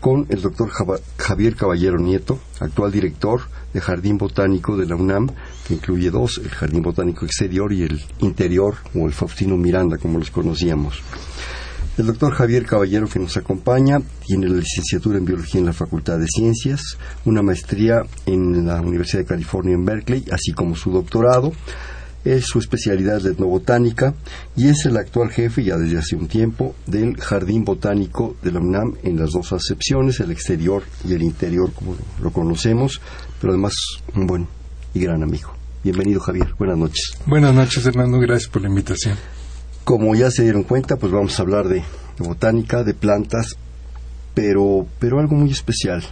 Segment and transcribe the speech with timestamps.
[0.00, 0.70] con el doctor
[1.18, 5.28] Javier Caballero Nieto, actual director de Jardín Botánico de la UNAM,
[5.66, 10.18] que incluye dos, el Jardín Botánico Exterior y el Interior, o el Faustino Miranda, como
[10.18, 11.02] los conocíamos.
[11.98, 16.18] El doctor Javier Caballero que nos acompaña tiene la licenciatura en Biología en la Facultad
[16.18, 16.80] de Ciencias,
[17.26, 21.52] una maestría en la Universidad de California en Berkeley, así como su doctorado.
[22.24, 24.14] Es su especialidad de etnobotánica
[24.54, 28.60] y es el actual jefe ya desde hace un tiempo del Jardín Botánico de la
[28.60, 33.00] UNAM en las dos acepciones, el exterior y el interior como lo conocemos,
[33.40, 33.74] pero además
[34.14, 34.46] un buen
[34.92, 35.50] y gran amigo.
[35.82, 37.16] Bienvenido Javier, buenas noches.
[37.24, 39.16] Buenas noches Hernando, gracias por la invitación.
[39.84, 41.82] Como ya se dieron cuenta, pues vamos a hablar de,
[42.18, 43.56] botánica, de plantas,
[44.34, 46.04] pero, pero algo muy especial.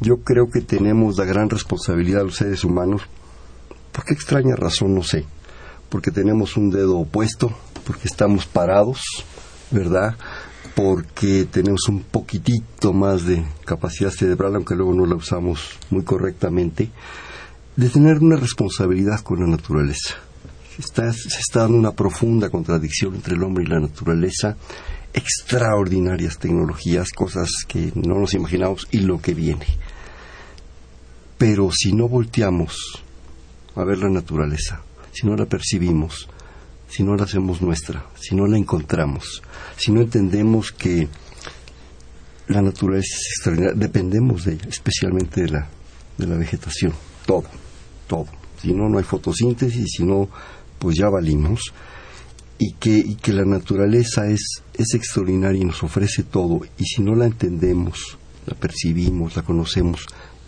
[0.00, 3.02] Yo creo que tenemos la gran responsabilidad los seres humanos,
[3.92, 5.26] por qué extraña razón, no sé,
[5.90, 7.54] porque tenemos un dedo opuesto,
[7.86, 9.02] porque estamos parados,
[9.70, 10.16] ¿verdad?
[10.74, 16.90] Porque tenemos un poquitito más de capacidad cerebral, aunque luego no la usamos muy correctamente,
[17.76, 20.16] de tener una responsabilidad con la naturaleza
[20.80, 24.56] se está dando una profunda contradicción entre el hombre y la naturaleza,
[25.12, 29.66] extraordinarias tecnologías, cosas que no nos imaginamos y lo que viene.
[31.36, 33.02] Pero si no volteamos
[33.74, 34.82] a ver la naturaleza,
[35.12, 36.28] si no la percibimos,
[36.88, 39.42] si no la hacemos nuestra, si no la encontramos,
[39.76, 41.08] si no entendemos que
[42.48, 45.68] la naturaleza es extraordinaria, dependemos de ella, especialmente de la,
[46.18, 46.92] de la vegetación,
[47.24, 47.44] todo,
[48.08, 48.26] todo.
[48.60, 50.28] Si no, no hay fotosíntesis, si no
[50.78, 51.60] pues ya valimos,
[52.58, 57.02] y que, y que la naturaleza es, es extraordinaria y nos ofrece todo, y si
[57.02, 60.06] no la entendemos, la percibimos, la conocemos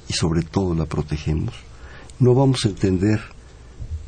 [0.09, 1.55] y sobre todo la protegemos,
[2.19, 3.21] no vamos a entender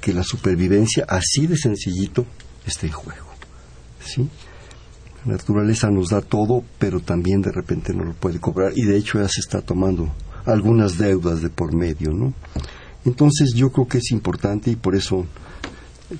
[0.04, 2.26] que la supervivencia, así de sencillito,
[2.66, 3.26] está en juego.
[4.04, 4.28] ¿Sí?
[5.24, 8.98] La naturaleza nos da todo, pero también de repente no lo puede cobrar, y de
[8.98, 10.12] hecho ya se está tomando
[10.44, 12.34] algunas deudas de por medio, ¿no?
[13.06, 15.24] Entonces yo creo que es importante y por eso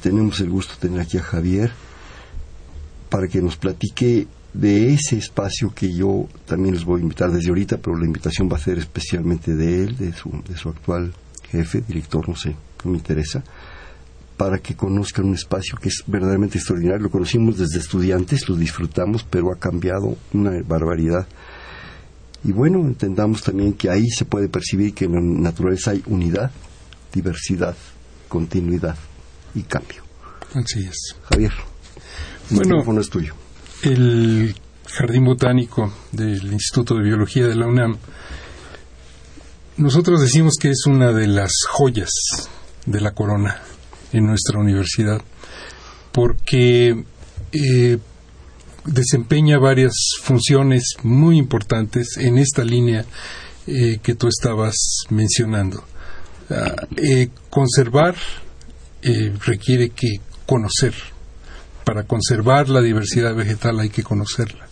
[0.01, 1.71] tenemos el gusto de tener aquí a Javier
[3.11, 7.51] para que nos platique de ese espacio que yo también les voy a invitar desde
[7.51, 11.13] ahorita, pero la invitación va a ser especialmente de él, de su, de su actual
[11.51, 13.45] jefe, director, no sé, no me interesa,
[14.37, 17.05] para que conozcan un espacio que es verdaderamente extraordinario.
[17.05, 21.27] Lo conocimos desde estudiantes, lo disfrutamos, pero ha cambiado una barbaridad.
[22.43, 26.51] Y bueno, entendamos también que ahí se puede percibir que en la naturaleza hay unidad,
[27.13, 27.77] diversidad,
[28.29, 28.97] continuidad
[29.55, 30.03] y cambio.
[30.53, 31.17] Así es.
[31.31, 31.53] Javier,
[32.51, 33.35] bueno, es tuyo.
[33.83, 34.55] El
[34.87, 37.97] Jardín Botánico del Instituto de Biología de la UNAM,
[39.77, 42.11] nosotros decimos que es una de las joyas
[42.87, 43.61] de la corona
[44.15, 45.21] en nuestra universidad,
[46.13, 47.05] porque
[47.53, 47.99] eh,
[48.85, 53.05] desempeña varias funciones muy importantes en esta línea
[53.67, 54.77] eh, que tú estabas
[55.11, 55.85] mencionando.
[56.51, 58.15] Ah, eh, conservar
[59.45, 60.95] requiere que conocer.
[61.85, 64.67] Para conservar la diversidad vegetal hay que conocerla.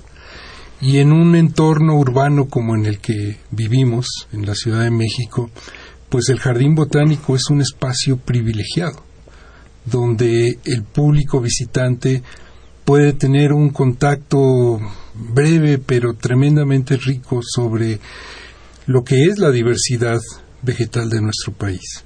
[0.80, 5.50] Y en un entorno urbano como en el que vivimos, en la Ciudad de México,
[6.12, 9.02] pues el jardín botánico es un espacio privilegiado,
[9.84, 12.22] donde el público visitante
[12.84, 14.78] puede tener un contacto
[15.14, 18.00] breve pero tremendamente rico sobre
[18.86, 20.20] lo que es la diversidad
[20.62, 22.04] vegetal de nuestro país.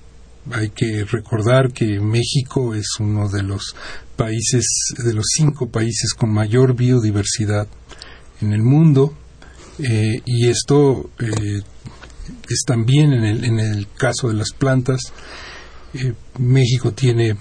[0.53, 3.75] Hay que recordar que México es uno de los
[4.17, 4.65] países,
[5.05, 7.67] de los cinco países con mayor biodiversidad
[8.41, 9.15] en el mundo,
[9.79, 11.61] eh, y esto eh,
[12.49, 15.01] es también en el, en el, caso de las plantas.
[15.97, 17.37] Eh, México tiene,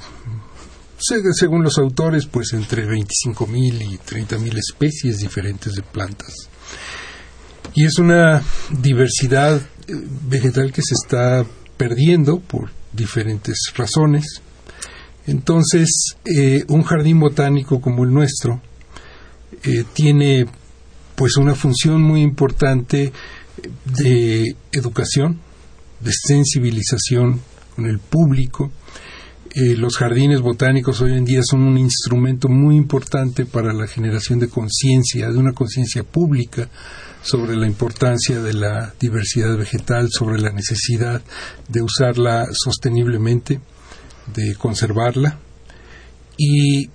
[0.98, 6.34] según los autores, pues entre 25.000 y 30.000 especies diferentes de plantas.
[7.74, 9.62] Y es una diversidad
[10.30, 14.42] vegetal que se está perdiendo por diferentes razones.
[15.28, 18.62] Entonces, eh, un jardín botánico como el nuestro
[19.64, 20.46] eh, tiene
[21.16, 23.12] pues una función muy importante
[23.86, 25.42] de educación,
[26.00, 27.42] de sensibilización
[27.76, 28.72] con el público.
[29.54, 34.40] Eh, los jardines botánicos hoy en día son un instrumento muy importante para la generación
[34.40, 36.70] de conciencia, de una conciencia pública
[37.22, 41.22] sobre la importancia de la diversidad vegetal, sobre la necesidad
[41.70, 43.62] de usarla sosteniblemente,
[44.34, 45.40] de conservarla.
[46.38, 46.90] Y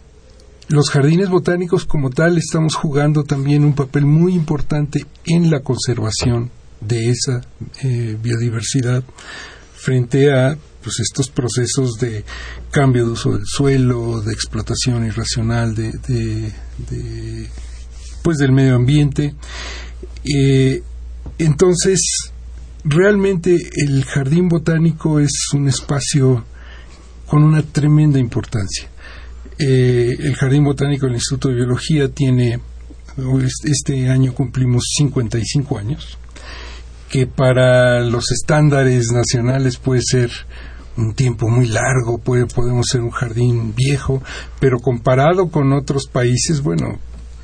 [0.69, 6.51] los jardines botánicos como tal estamos jugando también un papel muy importante en la conservación
[6.81, 7.41] de esa
[7.83, 9.03] eh, biodiversidad
[9.75, 12.25] frente a pues estos procesos de
[12.71, 15.93] cambio de uso del suelo, de explotación irracional de,
[16.89, 17.49] de,
[18.23, 19.35] pues del medio ambiente.
[20.25, 20.83] Eh,
[21.39, 22.01] entonces,
[22.85, 23.57] realmente
[23.87, 26.45] el jardín botánico es un espacio
[27.27, 28.89] con una tremenda importancia.
[29.63, 32.59] Eh, el Jardín Botánico del Instituto de Biología tiene,
[33.65, 36.19] este año cumplimos 55 años,
[37.11, 40.31] que para los estándares nacionales puede ser
[40.97, 44.23] un tiempo muy largo, puede, podemos ser un jardín viejo,
[44.59, 46.99] pero comparado con otros países, bueno,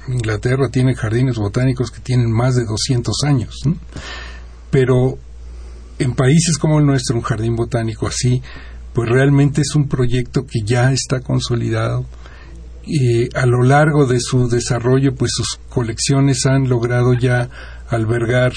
[0.08, 3.54] Inglaterra tiene jardines botánicos que tienen más de 200 años,
[4.70, 5.18] pero
[5.98, 8.42] en países como el nuestro, un jardín botánico así,
[8.92, 12.06] pues realmente es un proyecto que ya está consolidado.
[12.88, 17.48] y a lo largo de su desarrollo, pues sus colecciones han logrado ya
[17.88, 18.52] albergar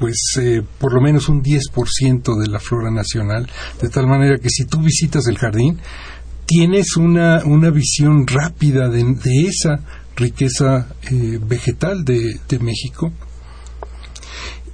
[0.00, 3.46] pues eh, por lo menos un 10% de la flora nacional,
[3.82, 5.78] de tal manera que si tú visitas el jardín,
[6.46, 9.04] tienes una, una visión rápida de,
[9.46, 9.80] esa
[10.16, 13.12] riqueza eh, vegetal de, de México.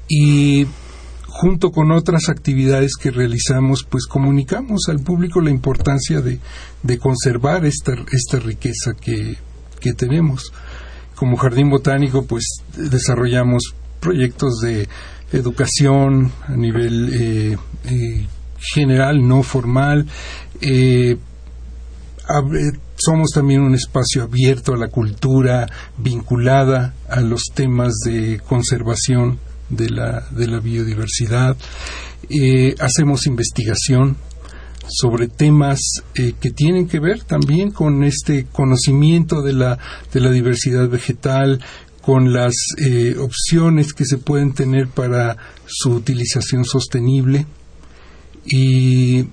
[0.08, 0.68] Y
[1.26, 6.38] junto con otras actividades que realizamos, pues comunicamos al público la importancia de,
[6.84, 9.36] de conservar esta, esta riqueza que,
[9.80, 10.52] que tenemos.
[11.16, 12.44] Como jardín botánico, pues
[12.76, 14.88] desarrollamos proyectos de
[15.32, 18.26] educación a nivel eh, eh,
[18.58, 20.06] general, no formal.
[20.60, 21.16] Eh,
[22.96, 25.66] somos también un espacio abierto a la cultura,
[25.98, 29.38] vinculada a los temas de conservación
[29.68, 31.56] de la, de la biodiversidad.
[32.80, 34.16] hacemos investigación
[34.88, 35.80] sobre temas
[36.14, 39.78] que tienen que ver también con este conocimiento de la,
[40.12, 41.60] de la diversidad vegetal,
[42.06, 45.36] con las eh, opciones que se pueden tener para
[45.66, 47.46] su utilización sostenible.
[48.44, 49.24] Y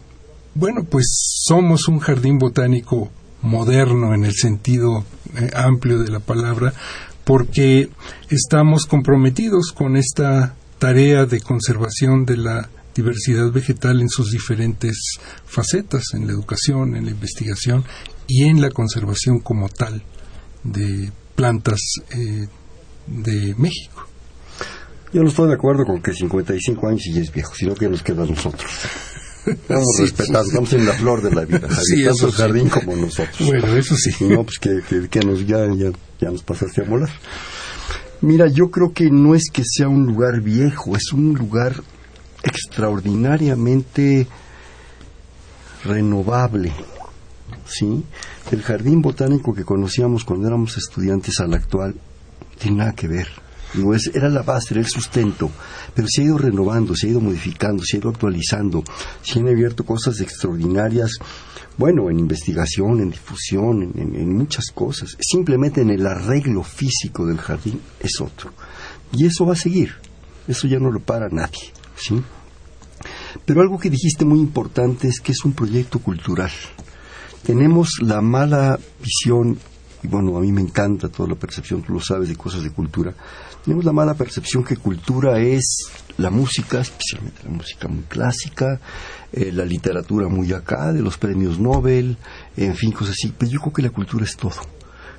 [0.55, 1.05] bueno, pues
[1.45, 3.11] somos un jardín botánico
[3.43, 5.05] moderno en el sentido
[5.35, 6.73] eh, amplio de la palabra,
[7.23, 7.91] porque
[8.31, 14.97] estamos comprometidos con esta tarea de conservación de la diversidad vegetal en sus diferentes
[15.45, 17.83] facetas, en la educación, en la investigación
[18.27, 20.01] y en la conservación como tal
[20.63, 21.79] de plantas
[22.09, 22.47] eh,
[23.07, 24.07] de México.
[25.13, 28.01] Yo no estoy de acuerdo con que 55 años y es viejo, sino que nos
[28.01, 28.71] queda a nosotros.
[29.45, 33.45] Estamos respetando, estamos en la flor de la vida, sí, tanto el jardín como nosotros.
[33.45, 34.11] Bueno, eso sí.
[34.25, 35.67] No, pues que, que, nos, ya,
[36.19, 37.09] ya, nos pasaste a molar.
[38.21, 41.75] Mira, yo creo que no es que sea un lugar viejo, es un lugar
[42.41, 44.27] extraordinariamente
[45.83, 46.71] renovable.
[47.65, 48.03] ¿sí?
[48.49, 51.95] El jardín botánico que conocíamos cuando éramos estudiantes al actual
[52.57, 53.27] tiene nada que ver.
[53.75, 55.49] No es, era la base, era el sustento,
[55.95, 58.83] pero se ha ido renovando, se ha ido modificando, se ha ido actualizando,
[59.23, 61.13] se han abierto cosas extraordinarias,
[61.77, 65.17] bueno, en investigación, en difusión, en, muchas cosas.
[65.19, 68.51] Simplemente en el arreglo físico del jardín es otro.
[69.11, 69.93] Y eso va a seguir,
[70.47, 72.21] eso ya no lo para nadie, ¿sí?
[73.45, 76.51] Pero algo que dijiste muy importante es que es un proyecto cultural.
[77.43, 79.57] Tenemos la mala visión
[80.03, 82.71] y bueno, a mí me encanta toda la percepción, tú lo sabes, de cosas de
[82.71, 83.13] cultura.
[83.63, 85.85] Tenemos la mala percepción que cultura es
[86.17, 88.81] la música, especialmente la música muy clásica,
[89.31, 92.17] eh, la literatura muy acá, de los premios Nobel,
[92.57, 93.33] en fin, cosas así.
[93.37, 94.61] Pero yo creo que la cultura es todo.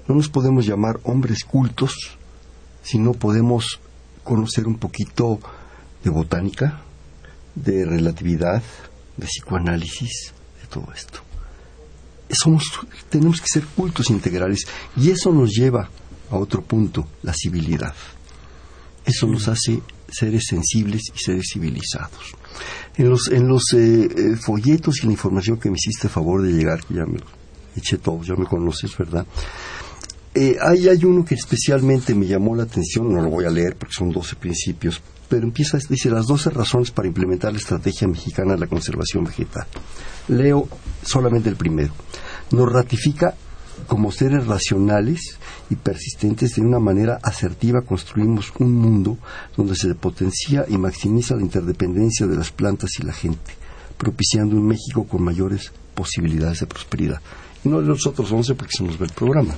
[0.06, 2.18] No nos podemos llamar hombres cultos
[2.82, 3.80] si no podemos
[4.22, 5.40] conocer un poquito
[6.02, 6.82] de botánica,
[7.54, 8.62] de relatividad,
[9.16, 11.24] de psicoanálisis, de todo esto
[12.30, 12.64] somos,
[13.10, 14.66] tenemos que ser cultos integrales
[14.96, 15.88] y eso nos lleva
[16.30, 17.94] a otro punto, la civilidad.
[19.04, 22.34] Eso nos hace seres sensibles y seres civilizados.
[22.96, 26.42] En los, en los eh, eh, folletos y la información que me hiciste a favor
[26.42, 27.18] de llegar, que ya me
[27.76, 29.26] eché todos, ya me conoces, ¿verdad?
[30.34, 33.94] Eh, hay uno que especialmente me llamó la atención, no lo voy a leer porque
[33.96, 38.58] son 12 principios, pero empieza, dice, las 12 razones para implementar la estrategia mexicana de
[38.58, 39.66] la conservación vegetal.
[40.28, 40.68] Leo
[41.02, 41.92] solamente el primero.
[42.50, 43.34] Nos ratifica
[43.86, 45.38] como seres racionales
[45.70, 49.18] y persistentes de una manera asertiva construimos un mundo
[49.56, 53.52] donde se potencia y maximiza la interdependencia de las plantas y la gente,
[53.98, 57.20] propiciando un México con mayores posibilidades de prosperidad.
[57.64, 59.54] Y no de los otros 11 porque se nos ve el programa.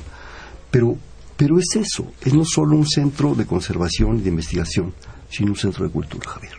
[0.70, 0.96] Pero
[1.36, 4.94] Pero es eso, es no solo un centro de conservación y de investigación,
[5.30, 6.54] sino un centro de cultura, Javier.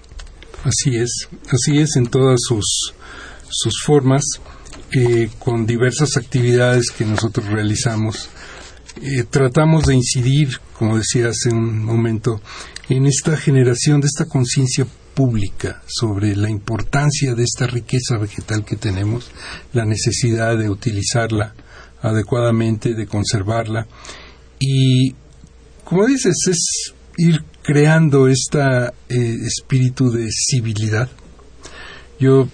[0.64, 2.94] Así es, así es en todas sus,
[3.50, 4.24] sus formas,
[4.92, 8.30] eh, con diversas actividades que nosotros realizamos.
[9.02, 12.42] Eh, tratamos de incidir, como decía hace un momento,
[12.90, 18.76] en esta generación de esta conciencia pública sobre la importancia de esta riqueza vegetal que
[18.76, 19.30] tenemos,
[19.74, 21.54] la necesidad de utilizarla
[22.02, 23.88] adecuadamente, de conservarla.
[24.60, 25.14] Y,
[25.84, 28.60] como dices, es ir creando este
[29.10, 31.10] espíritu de civilidad.
[32.20, 32.48] Yo,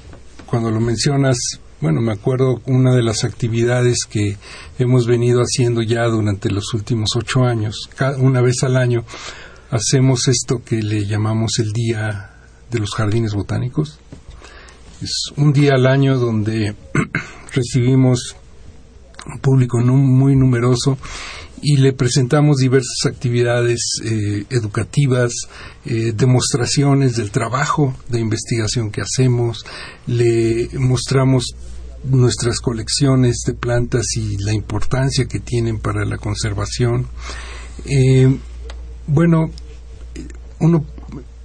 [0.54, 1.36] cuando lo mencionas,
[1.82, 4.38] bueno, me acuerdo una de las actividades que
[4.78, 7.90] hemos venido haciendo ya durante los últimos ocho años.
[8.20, 9.04] una vez al año
[9.72, 12.34] hacemos esto que le llamamos el Día
[12.70, 13.98] de los Jardines Botánicos.
[15.02, 16.76] Es un día al año donde
[17.52, 18.36] recibimos
[19.26, 21.00] un público muy numeroso
[21.64, 25.32] y le presentamos diversas actividades eh, educativas,
[25.86, 29.66] eh, demostraciones del trabajo de investigación que hacemos,
[30.06, 31.56] le mostramos
[32.04, 37.08] nuestras colecciones de plantas y la importancia que tienen para la conservación.
[37.86, 38.38] Eh,
[39.08, 39.50] bueno,
[40.60, 40.86] uno,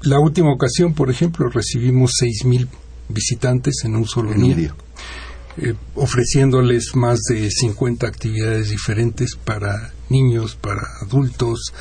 [0.02, 2.66] la última ocasión, por ejemplo, recibimos 6.000
[3.08, 4.74] visitantes en un solo día.
[5.60, 11.72] Eh, ofreciéndoles más de 50 actividades diferentes para niños, para adultos,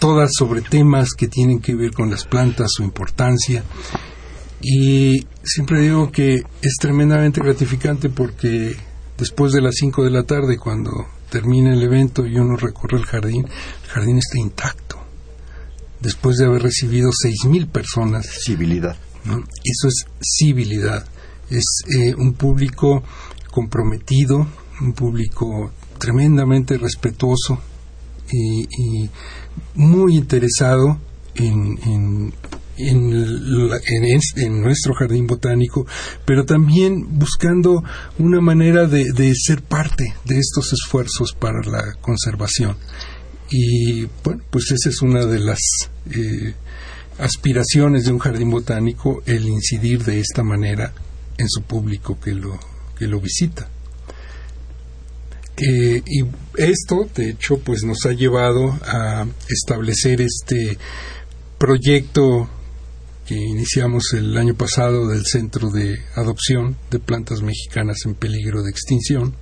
[0.00, 3.62] todas sobre temas que tienen que ver con las plantas, su importancia.
[4.60, 8.76] Y siempre digo que es tremendamente gratificante porque
[9.16, 10.90] después de las 5 de la tarde, cuando
[11.30, 13.46] termina el evento y uno recorre el jardín,
[13.84, 14.98] el jardín está intacto.
[16.00, 18.26] Después de haber recibido 6.000 personas.
[18.44, 18.96] Civilidad.
[19.24, 21.06] Eso es civilidad
[21.52, 23.02] es eh, un público
[23.50, 24.46] comprometido,
[24.80, 27.60] un público tremendamente respetuoso
[28.32, 29.08] y,
[29.74, 30.98] muy interesado
[31.34, 32.32] en,
[32.78, 35.86] en, nuestro jardín botánico,
[36.24, 37.84] pero también buscando
[38.18, 42.76] una manera de, ser parte de estos esfuerzos para la conservación.
[43.50, 45.60] Y bueno, pues esa es una de las
[46.10, 46.54] eh,
[47.18, 50.94] aspiraciones de un jardín botánico, el incidir de esta manera
[51.38, 52.58] en su público que lo,
[52.98, 53.68] que lo visita.
[55.56, 56.24] Eh, y
[56.56, 60.78] esto, de hecho, pues nos ha llevado a establecer este
[61.58, 62.48] proyecto
[63.26, 68.70] que iniciamos el año pasado del Centro de Adopción de Plantas Mexicanas en Peligro de
[68.70, 69.34] Extinción,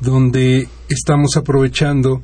[0.00, 2.22] donde estamos aprovechando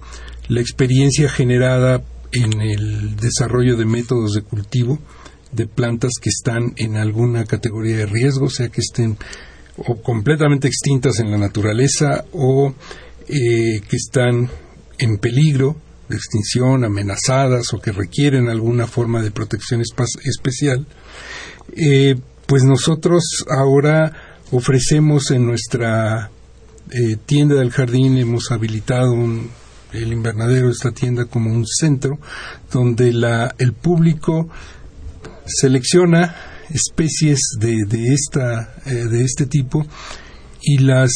[0.49, 2.03] la experiencia generada
[2.33, 4.99] en el desarrollo de métodos de cultivo
[5.53, 9.19] de plantas que están en alguna categoría de riesgo, sea que estén
[9.77, 12.75] o completamente extintas en la naturaleza o
[13.29, 14.51] eh, que están
[14.99, 15.77] en peligro
[16.09, 20.87] de extinción, amenazadas o que requieren alguna forma de protección especial,
[21.77, 22.17] eh,
[22.47, 24.13] pues nosotros ahora
[24.51, 26.31] ofrecemos en nuestra
[26.91, 29.15] eh, tienda del jardín, hemos habilitado
[29.93, 32.19] el invernadero de esta tienda como un centro
[32.73, 34.49] donde la, el público
[35.55, 36.35] selecciona
[36.71, 39.87] especies de, de, esta, eh, de este tipo
[40.63, 41.11] y las,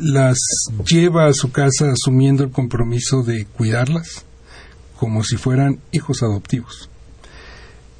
[0.00, 0.38] las
[0.86, 4.24] lleva a su casa asumiendo el compromiso de cuidarlas
[4.98, 6.90] como si fueran hijos adoptivos.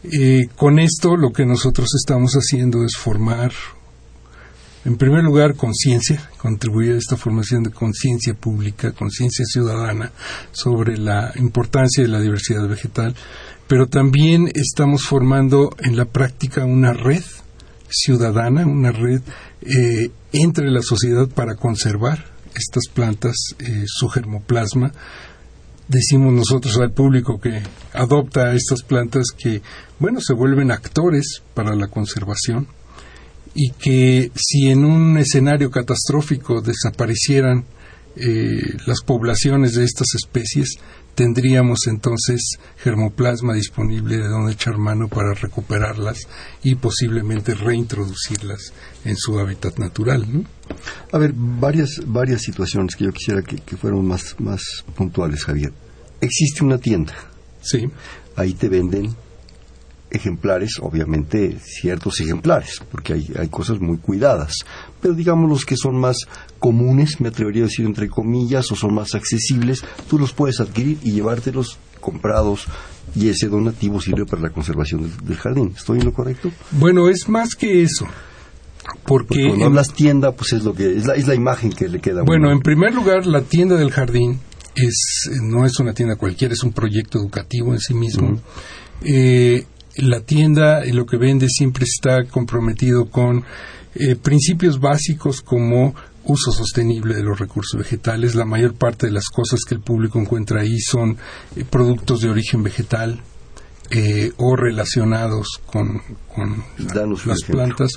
[0.04, 3.52] Eh, con esto lo que nosotros estamos haciendo es formar,
[4.84, 10.12] en primer lugar, conciencia, contribuir a esta formación de conciencia pública, conciencia ciudadana
[10.52, 13.14] sobre la importancia de la diversidad vegetal,
[13.66, 17.22] pero también estamos formando en la práctica una red
[17.90, 19.20] ciudadana, una red
[19.62, 24.92] eh, entre la sociedad para conservar estas plantas, eh, su germoplasma.
[25.88, 27.62] Decimos nosotros al público que
[27.94, 29.62] adopta estas plantas que,
[29.98, 32.68] bueno, se vuelven actores para la conservación
[33.54, 37.64] y que si en un escenario catastrófico desaparecieran
[38.16, 40.76] eh, las poblaciones de estas especies,
[41.14, 46.28] tendríamos entonces germoplasma disponible de donde echar mano para recuperarlas
[46.62, 48.72] y posiblemente reintroducirlas
[49.04, 50.26] en su hábitat natural.
[51.12, 54.62] A ver, varias, varias situaciones que yo quisiera que, que fueran más, más
[54.94, 55.72] puntuales, Javier.
[56.20, 57.14] Existe una tienda.
[57.60, 57.88] Sí.
[58.36, 59.16] Ahí te venden
[60.10, 64.54] ejemplares, obviamente ciertos ejemplares, porque hay, hay cosas muy cuidadas,
[65.00, 66.16] pero digamos los que son más
[66.58, 70.98] comunes, me atrevería a decir entre comillas, o son más accesibles, tú los puedes adquirir
[71.02, 72.66] y llevártelos comprados
[73.14, 75.72] y ese donativo sirve para la conservación del, jardín.
[75.76, 76.50] ¿Estoy en lo correcto?
[76.72, 78.06] Bueno, es más que eso.
[79.04, 82.00] Porque, cuando hablas tienda, pues es lo que es la, es la imagen que le
[82.00, 82.22] queda.
[82.22, 84.40] Bueno, en primer lugar, la tienda del jardín
[84.74, 88.40] es, no es una tienda cualquiera, es un proyecto educativo en sí mismo.
[89.02, 89.64] Eh,
[89.98, 93.44] la tienda lo que vende siempre está comprometido con
[93.94, 98.34] eh, principios básicos como uso sostenible de los recursos vegetales.
[98.34, 101.16] La mayor parte de las cosas que el público encuentra ahí son
[101.56, 103.20] eh, productos de origen vegetal
[103.90, 106.02] eh, o relacionados con,
[107.24, 107.92] las plantas.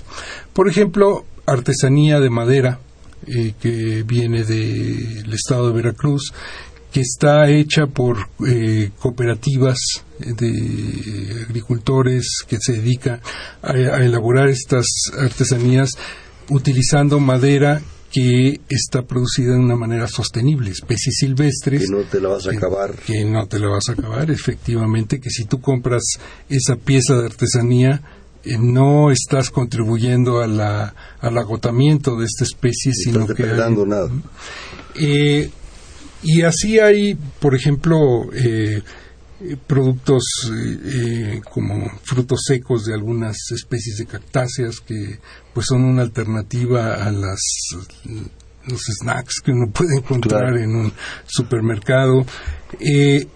[0.53, 2.79] Por ejemplo, artesanía de madera
[3.27, 6.33] eh, que viene del estado de Veracruz,
[6.91, 8.27] que está hecha por
[8.99, 9.77] cooperativas
[10.19, 13.21] de agricultores que se dedican
[13.61, 14.85] a elaborar estas
[15.17, 15.91] artesanías
[16.49, 17.81] utilizando madera
[18.11, 21.81] que está producida de una manera sostenible, especies silvestres.
[21.81, 22.93] Que no te la vas a acabar.
[22.95, 26.03] Que no te la vas a acabar, efectivamente, que si tú compras
[26.49, 28.01] esa pieza de artesanía,
[28.43, 33.43] eh, no estás contribuyendo a la, al agotamiento de esta especie, sino que...
[33.43, 34.09] nada.
[34.95, 35.49] Eh,
[36.23, 38.81] y así hay, por ejemplo, eh,
[39.65, 40.23] productos
[40.53, 45.19] eh, como frutos secos de algunas especies de cactáceas que
[45.53, 47.39] pues son una alternativa a las
[48.67, 50.93] los snacks que uno puede encontrar en un
[51.25, 52.25] supermercado.
[52.79, 53.27] Eh,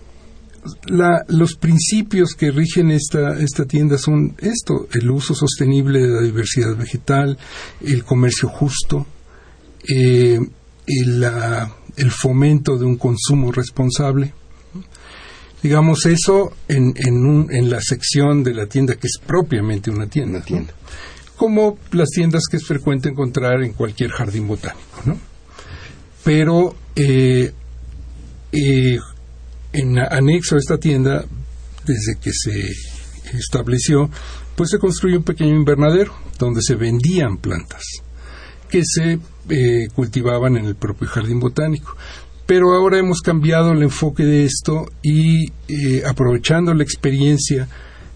[1.27, 6.75] los principios que rigen esta, esta tienda son esto, el uso sostenible de la diversidad
[6.75, 7.37] vegetal,
[7.81, 9.05] el comercio justo,
[9.87, 10.39] eh,
[10.87, 11.23] el,
[11.97, 14.33] el fomento de un consumo responsable
[15.65, 20.41] digamos eso en, en, en, la sección de la tienda que es propiamente una tienda,
[20.41, 20.73] tienda.
[21.35, 25.17] como las tiendas que es frecuente encontrar en cualquier jardín botánico, ¿no?
[26.23, 27.51] Pero eh,
[28.51, 28.97] eh,
[29.73, 31.25] en anexo a esta tienda,
[31.83, 34.09] desde que se estableció,
[34.55, 37.81] pues se construyó un pequeño invernadero donde se vendían plantas
[38.69, 41.95] que se eh, cultivaban en el propio jardín botánico.
[42.45, 47.67] Pero ahora hemos cambiado el enfoque de esto y eh, aprovechando la experiencia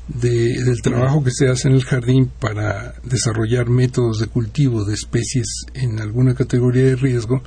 [0.08, 5.66] del trabajo que se hace en el jardín para desarrollar métodos de cultivo de especies
[5.76, 7.44] en alguna categoría de riesgo,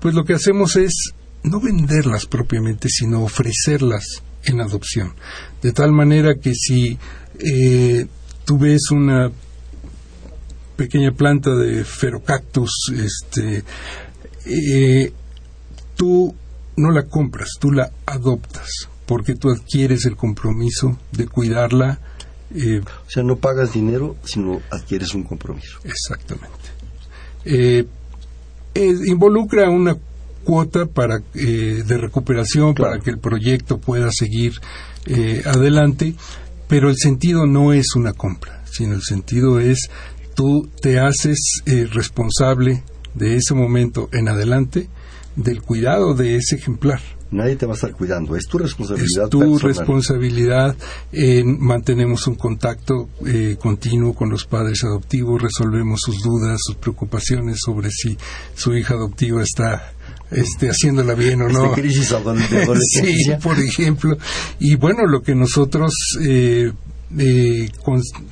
[0.00, 4.04] pues lo que hacemos es no venderlas propiamente, sino ofrecerlas
[4.44, 5.14] en adopción.
[5.62, 6.98] De tal manera que si
[7.38, 8.06] eh,
[8.44, 9.30] tú ves una
[10.80, 13.62] pequeña planta de ferocactus, este,
[14.46, 15.12] eh,
[15.94, 16.34] tú
[16.78, 22.00] no la compras, tú la adoptas, porque tú adquieres el compromiso de cuidarla.
[22.54, 25.80] Eh, o sea, no pagas dinero, sino adquieres un compromiso.
[25.84, 26.70] Exactamente.
[27.44, 27.84] Eh,
[29.04, 29.98] involucra una
[30.42, 34.54] cuota para, eh, de recuperación para que el proyecto pueda seguir
[35.44, 36.14] adelante,
[36.68, 39.90] pero el sentido no es una compra, sino el sentido es
[40.40, 42.82] tú te haces responsable
[43.14, 44.88] de ese momento en adelante
[45.36, 47.00] del cuidado de ese ejemplar.
[47.30, 49.24] Nadie te va a estar cuidando, es tu responsabilidad.
[49.24, 50.74] Es tu responsabilidad.
[51.44, 57.90] mantenemos un contacto eh, continuo con los padres adoptivos, resolvemos sus dudas, sus preocupaciones sobre
[57.90, 58.16] si
[58.54, 59.92] su hija adoptiva está
[60.30, 61.72] este, haciéndola bien o no.
[61.72, 62.14] crisis
[62.92, 64.16] sí, por ejemplo.
[64.58, 65.92] Y bueno, lo que nosotros
[66.26, 66.72] eh,
[67.18, 67.68] eh,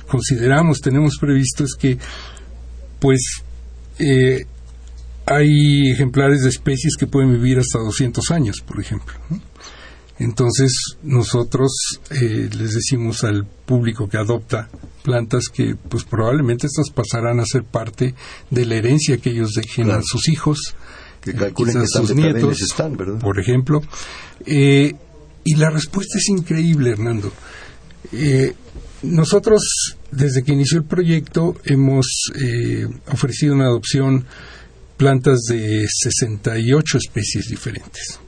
[0.07, 1.97] consideramos, tenemos previsto es que,
[2.99, 3.43] pues,
[3.99, 4.45] eh,
[5.25, 9.13] hay ejemplares de especies que pueden vivir hasta 200 años, por ejemplo.
[10.17, 11.71] Entonces, nosotros
[12.11, 14.69] eh, les decimos al público que adopta
[15.03, 18.15] plantas que, pues probablemente estas pasarán a ser parte
[18.49, 20.75] de la herencia que ellos dejen a sus hijos,
[21.21, 23.81] que calculen que sus nietos, están, por ejemplo.
[24.45, 24.93] Eh,
[25.45, 27.31] y la respuesta es increíble, Hernando.
[28.11, 28.53] Eh,
[29.01, 29.61] nosotros,
[30.11, 32.05] desde que inició el proyecto, hemos
[33.07, 34.25] ofrecido una adopción
[34.99, 38.19] plantas de 68 especies diferentes.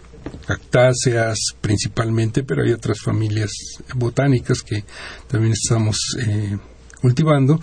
[0.47, 3.51] Cactáceas principalmente, pero hay otras familias
[3.93, 4.85] botánicas que
[5.27, 6.57] también estamos eh,
[7.01, 7.59] cultivando.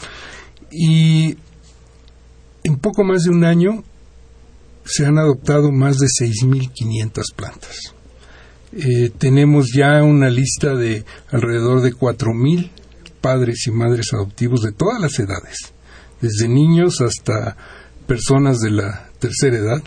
[0.71, 1.39] Y
[2.65, 3.83] en poco más de un año
[4.85, 7.95] se han adoptado más de 6.500 plantas.
[8.75, 12.71] Eh, tenemos ya una lista de alrededor de 4.000
[13.21, 15.73] padres y madres adoptivos de todas las edades,
[16.21, 17.57] desde niños hasta
[18.07, 19.83] personas de la tercera edad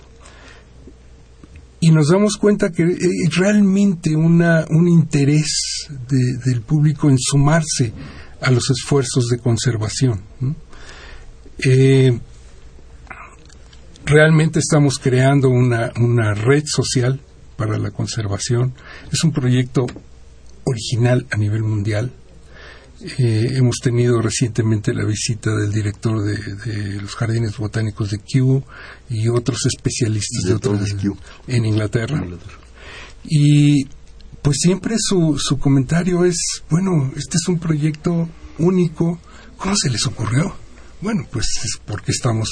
[1.83, 7.91] y nos damos cuenta que es realmente una, un interés del público en sumarse
[8.39, 10.21] a los esfuerzos de conservación.
[11.57, 12.19] Eh,
[14.05, 17.19] realmente estamos creando una, una red social
[17.57, 18.75] para la conservación.
[19.11, 19.87] Es un proyecto
[20.65, 22.11] original a nivel mundial.
[23.17, 28.63] Eh, hemos tenido recientemente la visita del director de, los jardines botánicos de Kew
[29.09, 30.95] y otros especialistas de, otros,
[31.47, 32.23] en Inglaterra.
[33.23, 33.85] Y
[34.41, 39.19] pues siempre su, su comentario es, bueno, este es un proyecto único,
[39.57, 40.55] ¿cómo se les ocurrió?
[41.01, 42.47] Bueno, pues es porque estamos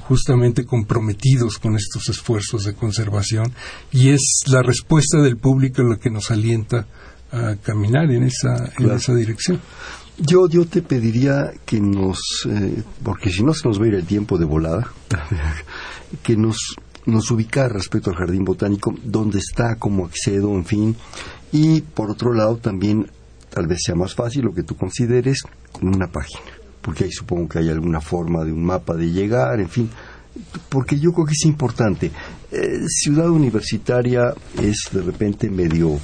[0.00, 3.54] justamente comprometidos con estos esfuerzos de conservación
[3.92, 6.88] y es la respuesta del público lo que nos alienta
[7.32, 9.60] a caminar en esa, en esa dirección.
[10.18, 12.18] Yo, yo te pediría que nos,
[12.48, 14.86] eh, porque si no se nos va a ir el tiempo de volada,
[16.22, 20.96] que nos, nos ubicara respecto al jardín botánico, dónde está, cómo accedo, en fin.
[21.50, 23.10] Y por otro lado también,
[23.50, 25.40] tal vez sea más fácil lo que tú consideres,
[25.72, 29.58] con una página, porque ahí supongo que hay alguna forma de un mapa de llegar,
[29.60, 29.90] en fin.
[30.68, 32.10] Porque yo creo que es importante.
[32.50, 35.98] Eh, ciudad universitaria es de repente medio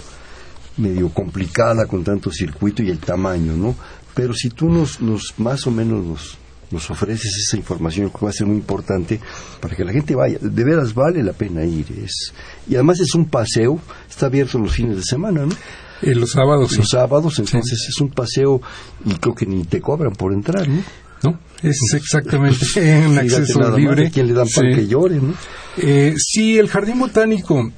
[0.79, 3.75] medio complicada con tanto circuito y el tamaño, ¿no?
[4.15, 6.39] Pero si tú nos, nos más o menos nos,
[6.71, 9.21] nos ofreces esa información que va a ser muy importante
[9.61, 10.39] para que la gente vaya.
[10.41, 11.87] De veras vale la pena ir.
[12.05, 12.33] Es,
[12.69, 15.55] y además es un paseo, está abierto los fines de semana, ¿no?
[16.03, 16.77] Eh, los sábados.
[16.77, 18.61] Los sábados, entonces es un paseo
[19.05, 20.83] y creo que ni te cobran por entrar, ¿no?
[21.23, 22.59] No, es exactamente
[23.07, 24.11] un acceso libre.
[24.11, 25.35] ¿Quién le dan para que llore, no?
[25.77, 27.73] Eh, sí, el jardín botánico,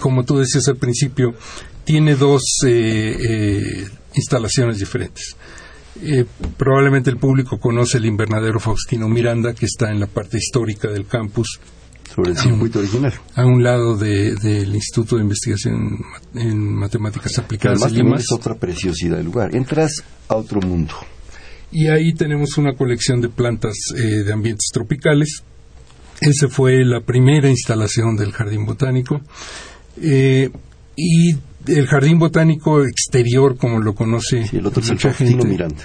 [0.00, 1.34] como tú decías al principio,
[1.84, 5.36] tiene dos eh, eh, instalaciones diferentes.
[6.02, 6.24] Eh,
[6.56, 11.06] probablemente el público conoce el invernadero Faustino Miranda, que está en la parte histórica del
[11.06, 11.60] campus.
[12.12, 13.12] Sobre el circuito original.
[13.34, 15.98] A un lado del Instituto de Investigación
[16.34, 17.82] en Matemáticas Aplicadas.
[17.82, 19.54] Además, es otra preciosidad del lugar.
[19.54, 20.94] Entras a otro mundo.
[21.72, 25.42] Y ahí tenemos una colección de plantas de ambientes tropicales.
[26.20, 29.20] Esa fue la primera instalación del Jardín Botánico.
[29.96, 31.34] y
[31.66, 35.46] el jardín botánico exterior, como lo conoce el otro mucha gente.
[35.46, 35.84] Miranda.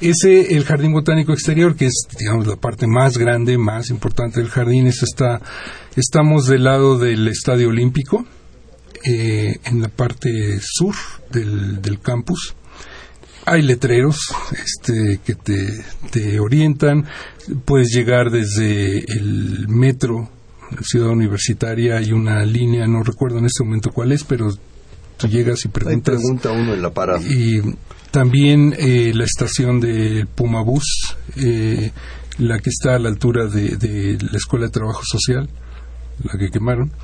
[0.00, 4.50] Ese, el jardín botánico exterior, que es, digamos, la parte más grande, más importante del
[4.50, 5.40] jardín, es está,
[5.96, 8.26] estamos del lado del Estadio Olímpico,
[9.04, 10.94] eh, en la parte sur
[11.30, 12.54] del, del campus.
[13.46, 17.06] Hay letreros este, que te, te orientan.
[17.64, 20.30] Puedes llegar desde el metro
[20.82, 24.48] Ciudad Universitaria hay una línea, no recuerdo en este momento cuál es, pero
[25.16, 26.14] tú llegas y preguntas.
[26.16, 27.20] pregunta uno en la parada.
[27.22, 27.60] Y
[28.10, 31.90] también eh, la estación de Pumabús, eh,
[32.38, 35.48] la que está a la altura de, la Escuela de Trabajo Social,
[36.22, 36.92] la que quemaron.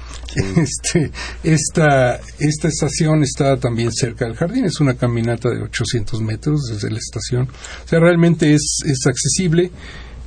[0.57, 1.11] Este,
[1.43, 6.91] esta, esta estación está también cerca del jardín, es una caminata de 800 metros desde
[6.91, 7.49] la estación.
[7.85, 9.73] O sea, realmente es, es accesible.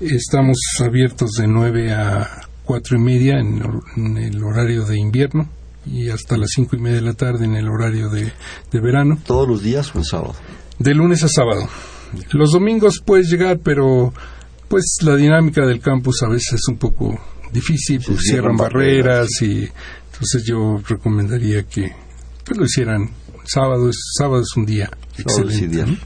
[0.02, 5.50] Estamos abiertos de 9 a cuatro y media en, el horario de invierno
[5.86, 8.32] y hasta las cinco y media de la tarde en el horario de,
[8.72, 9.20] verano.
[9.26, 10.36] ¿Todos los días o el sábado?
[10.80, 11.68] De lunes a sábado.
[12.32, 14.14] Los domingos puedes llegar, pero
[14.68, 17.20] pues la dinámica del campus a veces es un poco
[17.52, 19.70] difícil, pues, cierran, barreras, y
[20.12, 21.92] entonces yo recomendaría que,
[22.44, 23.10] que lo hicieran
[23.46, 25.98] sábado es, sábado es un día excelente.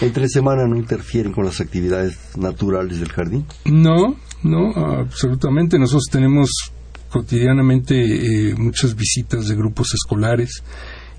[0.00, 3.46] ¿Entre semana no interfieren con las actividades naturales del jardín?
[3.64, 5.78] No, no, absolutamente.
[5.78, 6.50] Nosotros tenemos
[7.10, 7.96] cotidianamente
[8.50, 10.62] eh, muchas visitas de grupos escolares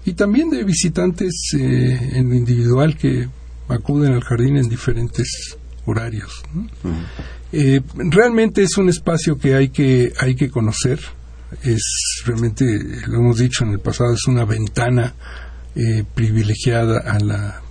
[0.06, 3.28] y también de visitantes eh, en lo individual que
[3.68, 6.44] acuden al jardín en diferentes horarios.
[7.52, 11.00] Eh, realmente es un espacio que hay que hay que conocer.
[11.64, 12.66] Es realmente,
[13.08, 15.14] lo hemos dicho en el pasado, es una ventana
[16.16, 17.62] privilegiada a la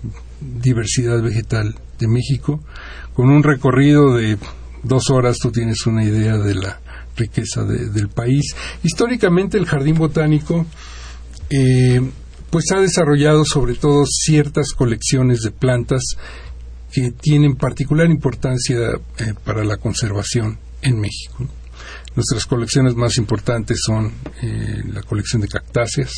[0.41, 2.61] diversidad vegetal de México,
[3.15, 4.39] con un recorrido de
[4.83, 6.81] dos horas tú tienes una idea de la
[7.17, 8.55] riqueza del país.
[8.83, 10.67] Históricamente el jardín botánico
[11.51, 12.01] eh,
[12.51, 16.03] pues ha desarrollado sobre todo ciertas colecciones de plantas
[16.93, 18.79] que tienen particular importancia
[19.19, 21.47] eh, para la conservación en México.
[22.17, 24.13] Nuestras colecciones más importantes son
[24.43, 26.13] eh, la colección de cactáceas,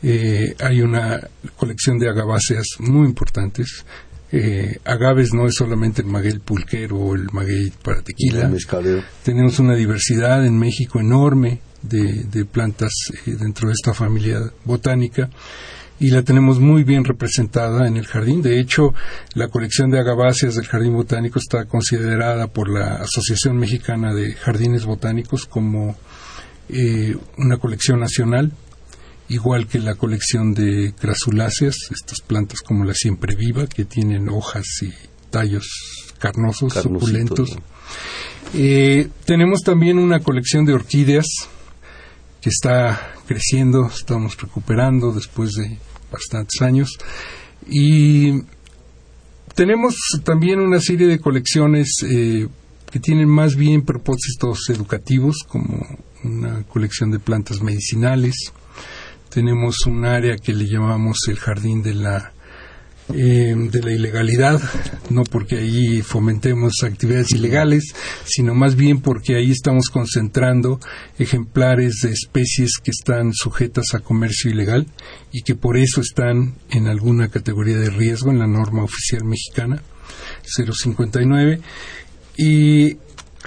[0.00, 1.20] hay una
[1.56, 3.84] colección de agaváceas muy importantes,
[4.30, 8.50] eh, agaves no es solamente el maguey pulquero o el maguey para tequila.
[9.22, 12.92] Tenemos una diversidad en México enorme de, plantas
[13.26, 15.30] eh, dentro de esta familia botánica
[16.00, 18.42] y la tenemos muy bien representada en el jardín.
[18.42, 18.94] De hecho,
[19.34, 24.84] la colección de agaváceas del Jardín Botánico está considerada por la Asociación Mexicana de Jardines
[24.84, 25.96] Botánicos como
[26.68, 28.52] eh, una colección nacional
[29.28, 34.64] igual que la colección de crasuláceas, estas plantas como la siempre viva, que tienen hojas
[34.82, 34.92] y
[35.30, 35.66] tallos
[36.18, 37.56] carnosos, suculentos.
[38.54, 41.26] Eh, tenemos también una colección de orquídeas
[42.40, 45.78] que está creciendo, estamos recuperando después de
[46.10, 46.98] bastantes años.
[47.68, 48.42] Y
[49.54, 52.48] tenemos también una serie de colecciones eh,
[52.90, 55.86] que tienen más bien propósitos educativos, como
[56.24, 58.52] una colección de plantas medicinales.
[59.30, 62.32] Tenemos un área que le llamamos el jardín de la
[63.14, 64.60] eh, de la ilegalidad,
[65.08, 67.94] no porque ahí fomentemos actividades ilegales,
[68.26, 70.78] sino más bien porque ahí estamos concentrando
[71.18, 74.86] ejemplares de especies que están sujetas a comercio ilegal
[75.32, 79.82] y que por eso están en alguna categoría de riesgo en la norma oficial mexicana
[80.44, 81.60] 059
[82.36, 82.98] y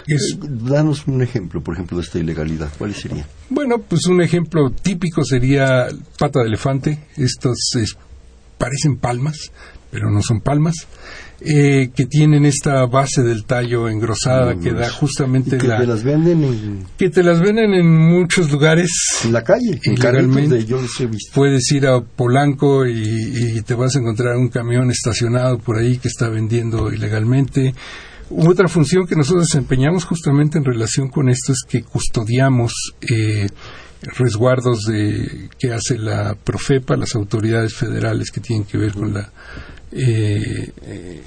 [0.08, 2.70] es, Danos un ejemplo, por ejemplo, de esta ilegalidad.
[2.78, 3.26] ¿Cuál sería?
[3.50, 5.88] Bueno, pues un ejemplo típico sería
[6.18, 7.00] pata de elefante.
[7.18, 7.58] Estos
[8.58, 9.52] parecen palmas,
[9.90, 10.88] pero no son palmas,
[11.44, 16.44] eh, que tienen esta base del tallo engrosada que da justamente que te las venden
[16.44, 16.86] en...
[16.96, 18.92] que te las venden en muchos lugares
[19.26, 21.32] en la calle ilegalmente yo he visto.
[21.34, 25.98] puedes ir a Polanco y, y, te vas a encontrar un camión estacionado por ahí
[25.98, 27.74] que está vendiendo ilegalmente
[28.38, 33.48] otra función que nosotros desempeñamos justamente en relación con esto es que custodiamos eh,
[34.02, 39.32] resguardos de que hace la Profepa, las autoridades federales que tienen que ver con la,
[39.92, 41.24] eh, eh,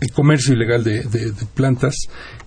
[0.00, 1.94] el comercio ilegal de, plantas.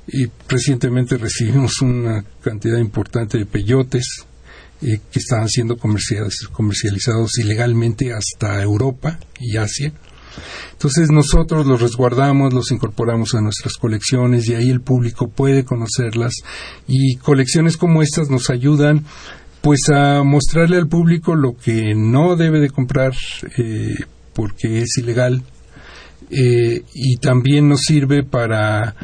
[0.07, 4.25] Y recientemente recibimos una cantidad importante de peyotes
[4.81, 9.93] eh, que estaban siendo comercializados ilegalmente hasta Europa y Asia
[10.71, 16.33] entonces nosotros los resguardamos, los incorporamos a nuestras colecciones y ahí el público puede conocerlas.
[16.87, 19.05] Y colecciones como estas nos ayudan
[19.61, 23.13] pues a mostrarle al público lo que no debe de comprar
[23.57, 23.95] eh,
[24.33, 25.43] porque es ilegal
[26.29, 28.95] eh, y también nos sirve para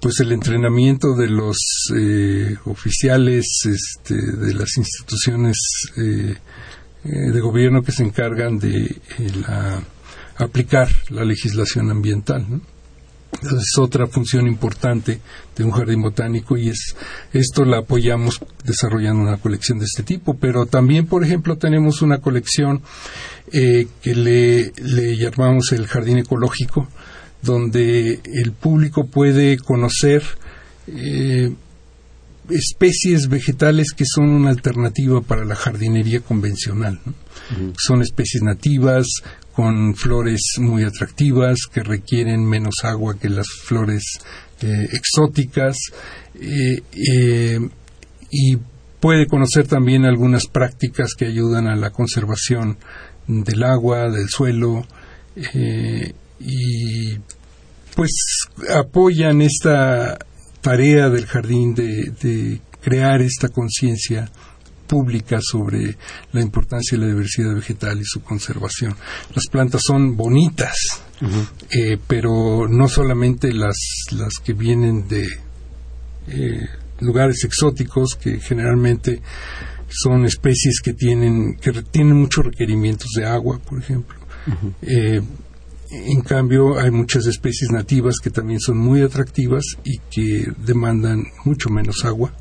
[0.00, 1.56] pues el entrenamiento de los
[1.96, 5.56] eh, oficiales este, de las instituciones
[7.04, 8.96] de gobierno que se encargan de
[9.46, 9.82] la
[10.36, 12.46] aplicar la legislación ambiental.
[13.42, 15.20] es otra función importante
[15.56, 16.96] de un jardín botánico y es
[17.32, 20.34] esto la apoyamos desarrollando una colección de este tipo.
[20.34, 22.82] Pero también, por ejemplo, tenemos una colección
[23.52, 26.88] eh, que le, le llamamos el jardín ecológico,
[27.42, 30.22] donde el público puede conocer
[30.86, 31.52] eh,
[32.50, 37.00] especies vegetales que son una alternativa para la jardinería convencional.
[37.76, 39.06] Son especies nativas
[39.54, 44.02] con flores muy atractivas que requieren menos agua que las flores
[44.60, 45.76] eh, exóticas.
[46.40, 47.60] Eh, eh,
[48.30, 48.56] y
[49.00, 52.78] puede conocer también algunas prácticas que ayudan a la conservación
[53.26, 54.86] del agua, del suelo
[56.40, 57.18] y
[57.94, 58.10] pues
[58.74, 60.18] apoyan esta
[60.60, 64.30] tarea del jardín de crear esta conciencia
[64.94, 65.96] pública sobre
[66.30, 68.94] la importancia de la diversidad vegetal y su conservación.
[69.34, 70.76] Las plantas son bonitas,
[71.20, 73.76] eh, pero no solamente las,
[74.12, 75.26] las que vienen de
[76.28, 76.68] eh,
[77.00, 79.20] lugares exóticos, que generalmente
[79.88, 84.16] son especies que tienen, que tienen muchos requerimientos de agua, por ejemplo.
[84.82, 85.20] Eh,
[85.90, 91.68] en cambio, hay muchas especies nativas que también son muy atractivas y que demandan mucho
[91.68, 92.32] menos agua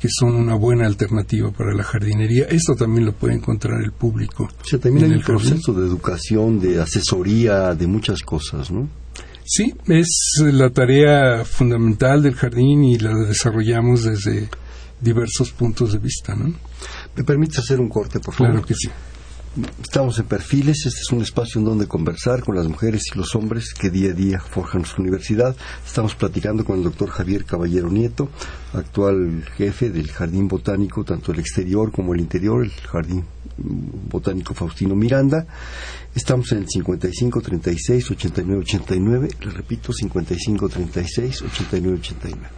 [0.00, 2.46] que son una buena alternativa para la jardinería.
[2.46, 4.44] Esto también lo puede encontrar el público.
[4.44, 8.88] O sea, también hay un proceso de educación, de asesoría, de muchas cosas, ¿no?
[9.44, 14.48] Sí, es la tarea fundamental del jardín y la desarrollamos desde
[15.00, 16.54] diversos puntos de vista, ¿no?
[17.16, 18.52] ¿Me permites hacer un corte, por favor?
[18.52, 18.88] Claro que sí.
[19.82, 23.34] Estamos en Perfiles, este es un espacio en donde conversar con las mujeres y los
[23.34, 25.56] hombres que día a día forjan su universidad.
[25.84, 28.28] Estamos platicando con el doctor Javier Caballero Nieto,
[28.72, 33.24] actual jefe del Jardín Botánico, tanto el exterior como el interior, el Jardín
[33.56, 35.44] Botánico Faustino Miranda.
[36.14, 42.48] Estamos en el 55 36 89 89, le repito, 55 36 89 89.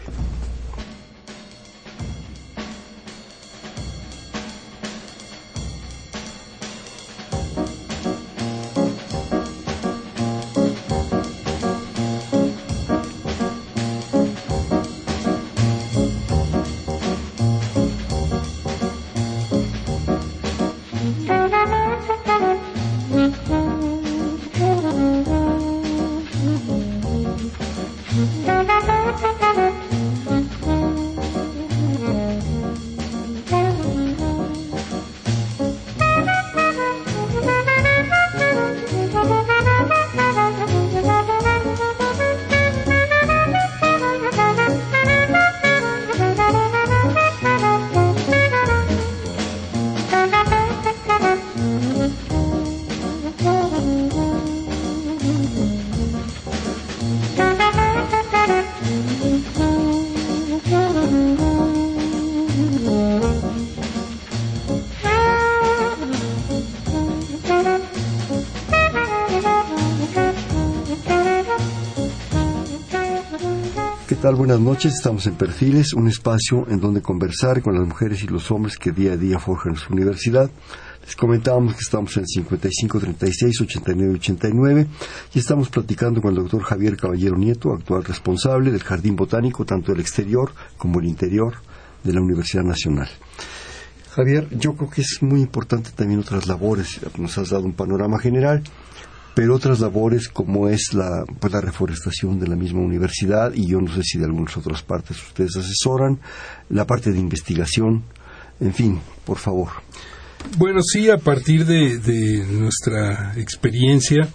[74.36, 78.50] Buenas noches, estamos en Perfiles, un espacio en donde conversar con las mujeres y los
[78.50, 80.50] hombres que día a día forjan su universidad.
[81.04, 84.86] Les comentábamos que estamos en 5536-8989
[85.34, 89.92] y estamos platicando con el doctor Javier Caballero Nieto, actual responsable del Jardín Botánico, tanto
[89.92, 91.56] el exterior como el interior
[92.02, 93.10] de la Universidad Nacional.
[94.12, 97.00] Javier, yo creo que es muy importante también otras labores.
[97.18, 98.62] Nos has dado un panorama general,
[99.34, 103.80] pero otras labores como es la, pues, la reforestación de la misma universidad y yo
[103.80, 106.20] no sé si de algunas otras partes ustedes asesoran,
[106.68, 108.04] la parte de investigación,
[108.60, 109.68] en fin, por favor.
[110.58, 114.28] Bueno, sí, a partir de, nuestra experiencia,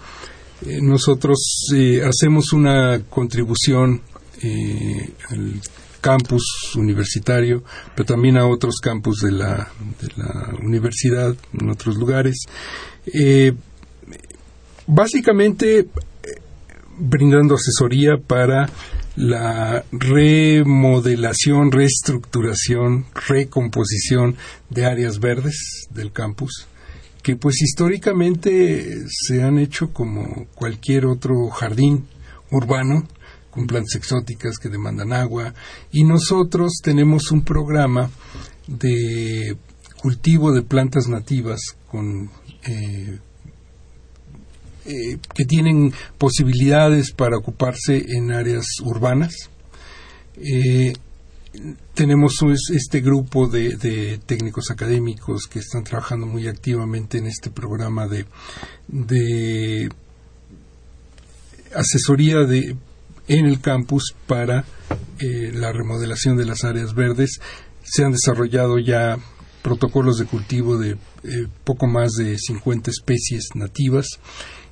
[0.66, 1.38] eh, nosotros
[1.76, 4.02] eh, hacemos una contribución
[4.42, 5.62] eh, al
[6.02, 7.64] campus universitario,
[7.96, 9.70] pero también a otros campus de la,
[10.02, 12.46] de la universidad, en otros lugares.
[14.88, 15.88] Básicamente,
[16.98, 18.70] brindando asesoría para
[19.16, 24.36] la remodelación, reestructuración, recomposición
[24.70, 26.68] de áreas verdes del campus,
[27.24, 32.08] que pues históricamente se han hecho como cualquier otro jardín
[32.52, 33.08] urbano,
[33.50, 35.54] con plantas exóticas que demandan agua,
[35.92, 38.12] y nosotros tenemos un programa
[38.68, 39.58] de
[40.00, 42.30] cultivo de plantas nativas con
[42.68, 43.18] eh,
[44.88, 49.50] eh, que tienen posibilidades para ocuparse en áreas urbanas.
[50.38, 50.94] Eh,
[51.94, 52.36] tenemos
[52.74, 59.90] este grupo de, técnicos académicos que están trabajando muy activamente en este programa de,
[61.76, 62.78] asesoría de,
[63.28, 64.64] en el campus para
[65.20, 67.42] eh, la remodelación de las áreas verdes.
[67.84, 69.18] Se han desarrollado ya
[69.64, 70.98] protocolos de cultivo de
[71.66, 74.08] poco más de 50 especies nativas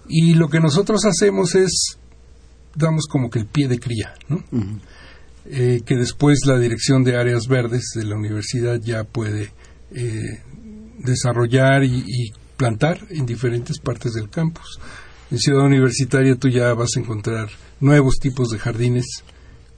[0.08, 1.98] y lo que nosotros hacemos es,
[2.76, 4.44] damos como que el pie de cría, ¿no?
[5.48, 9.52] Eh, que después la Dirección de Áreas Verdes de la universidad ya puede
[9.92, 10.42] eh,
[11.00, 14.80] desarrollar y, plantar en diferentes partes del campus.
[15.30, 17.50] En Ciudad Universitaria tú ya vas a encontrar
[17.82, 19.06] nuevos tipos de jardines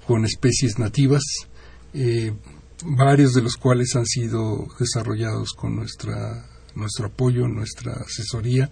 [0.05, 1.23] con especies nativas,
[1.95, 2.33] eh,
[2.85, 6.45] varios de los cuales han sido desarrollados con nuestra
[6.77, 8.69] nuestro apoyo, nuestra asesoría.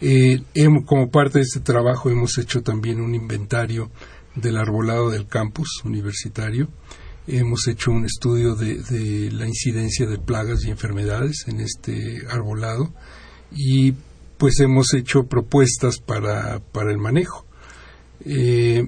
[0.00, 0.42] Eh,
[0.84, 3.90] como parte de este trabajo hemos hecho también un inventario
[4.34, 6.68] del arbolado del campus universitario.
[7.26, 12.92] Hemos hecho un estudio de, la incidencia de plagas y enfermedades en este arbolado
[13.50, 13.94] y
[14.38, 17.46] pues hemos hecho propuestas para, el manejo.
[18.24, 18.86] Eh,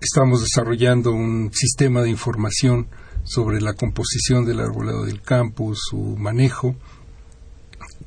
[0.00, 2.86] estamos desarrollando un sistema de información
[3.24, 6.76] sobre la composición del arbolado del campus, su manejo,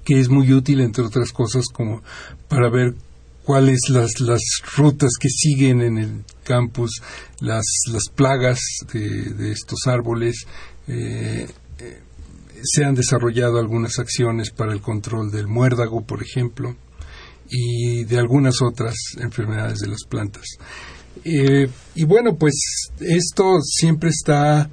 [0.07, 2.01] que es muy útil, entre otras cosas, como
[2.47, 2.95] para ver
[3.43, 4.41] cuáles las, las
[4.77, 7.01] rutas que siguen en el campus,
[7.41, 8.61] las, las plagas
[8.93, 10.45] de, estos árboles.
[10.87, 11.45] Eh,
[11.79, 12.01] eh,
[12.63, 16.77] se han desarrollado algunas acciones para el control del muérdago, por ejemplo,
[17.49, 20.45] y de algunas otras enfermedades de las plantas.
[21.25, 22.53] Eh, y bueno, pues
[23.01, 24.69] esto siempre está,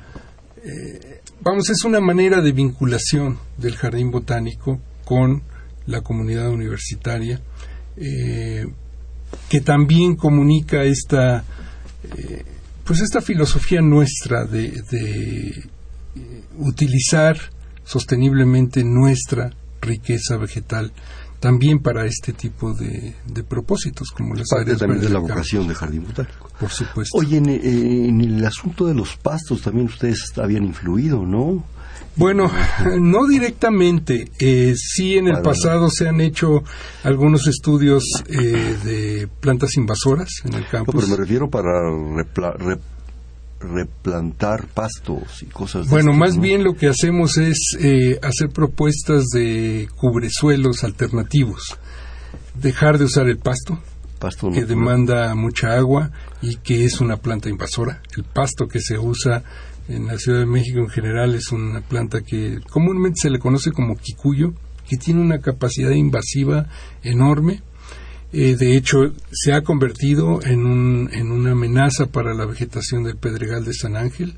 [1.41, 5.43] vamos, es una manera de vinculación del jardín botánico con
[5.87, 7.41] la comunidad universitaria,
[7.97, 8.67] eh,
[9.49, 11.45] que también comunica esta,
[12.17, 12.45] eh,
[12.85, 15.65] pues esta filosofía nuestra de, eh,
[16.59, 17.37] utilizar
[17.85, 20.93] sosteniblemente nuestra riqueza vegetal
[21.41, 23.15] también para este tipo de,
[23.47, 26.49] propósitos como las Parte también de la vocación de jardín botánico.
[26.59, 27.19] Por supuesto.
[27.19, 31.65] Oye en, en, el asunto de los pastos también ustedes habían influido no
[32.17, 32.51] bueno,
[33.01, 34.31] no directamente.
[34.39, 36.63] Eh, sí, en el pasado se han hecho
[37.03, 40.93] algunos estudios eh, de plantas invasoras en el campo.
[40.93, 41.71] pero me refiero para
[43.61, 45.89] replantar pastos y cosas.
[45.89, 51.79] Bueno, más bien lo que hacemos es eh, hacer propuestas de cubresuelos alternativos.
[52.55, 53.81] Dejar de usar el pasto,
[54.19, 56.11] pasto que demanda mucha agua
[56.41, 58.01] y que es una planta invasora.
[58.17, 59.43] El pasto que se usa
[59.89, 63.71] en la Ciudad de México en general es una planta que comúnmente se le conoce
[63.73, 64.55] como kikuyo,
[64.89, 66.69] que tiene una capacidad invasiva
[67.03, 67.63] enorme.
[68.33, 73.17] Eh, de hecho, se ha convertido en, un, en una amenaza para la vegetación del
[73.17, 74.37] Pedregal de San Ángel,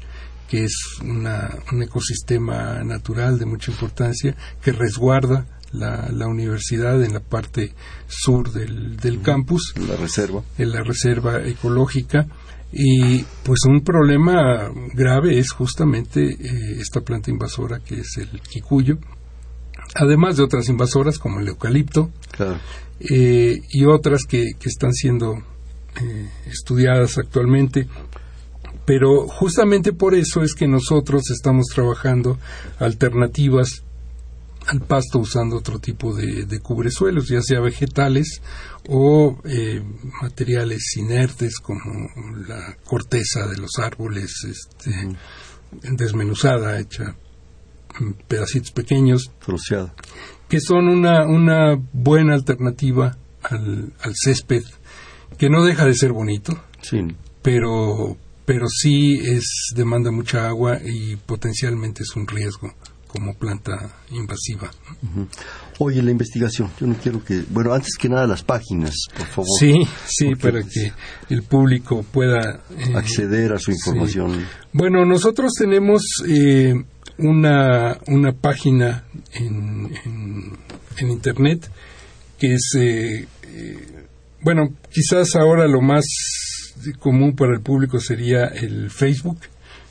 [0.48, 7.14] que es una, un ecosistema natural de mucha importancia que resguarda la, la, universidad en
[7.14, 7.72] la parte
[8.06, 9.74] sur del, del campus.
[9.88, 10.42] La reserva.
[10.58, 12.26] En la reserva ecológica.
[12.78, 18.98] Y pues un problema grave es justamente eh, esta planta invasora que es el kikuyo,
[19.94, 22.10] además de otras invasoras como el eucalipto
[23.00, 25.36] eh, y otras que, que están siendo
[26.02, 27.88] eh, estudiadas actualmente.
[28.84, 32.38] Pero justamente por eso es que nosotros estamos trabajando
[32.78, 33.84] alternativas
[34.66, 38.42] al pasto usando otro tipo de, de cubresuelos, ya sea vegetales
[38.88, 39.82] o eh,
[40.22, 41.82] materiales inertes como
[42.46, 44.92] la corteza de los árboles este,
[45.92, 47.16] desmenuzada, hecha
[48.00, 49.94] en pedacitos pequeños, Troceada.
[50.48, 54.62] que son una, una buena alternativa al, al césped,
[55.38, 56.98] que no deja de ser bonito, Sí.
[57.42, 62.72] pero, pero sí es demanda mucha agua y potencialmente es un riesgo
[63.08, 64.70] como planta invasiva.
[65.78, 67.42] Oye, la investigación, yo no quiero que...
[67.50, 69.58] Bueno, antes que nada las páginas, por favor.
[69.58, 69.74] Sí,
[70.06, 70.92] sí, para que
[71.28, 73.78] el público pueda eh, Acceder a su sí.
[73.78, 74.46] información.
[74.72, 76.72] Bueno, nosotros tenemos eh,
[77.18, 79.04] una, una página
[79.34, 80.52] en, en,
[80.98, 81.70] en Internet
[82.38, 84.06] que es, eh, eh,
[84.42, 86.04] bueno, quizás ahora lo más
[86.98, 89.38] común para el público sería el Facebook.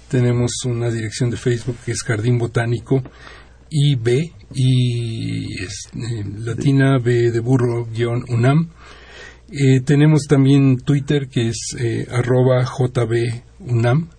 [0.09, 3.01] Tenemos una dirección de Facebook que es Jardín Botánico
[3.69, 8.69] IB y es, eh, latina B de burro guion UNAM.
[9.49, 14.09] Eh, tenemos también Twitter que es eh, arroba JB UNAM.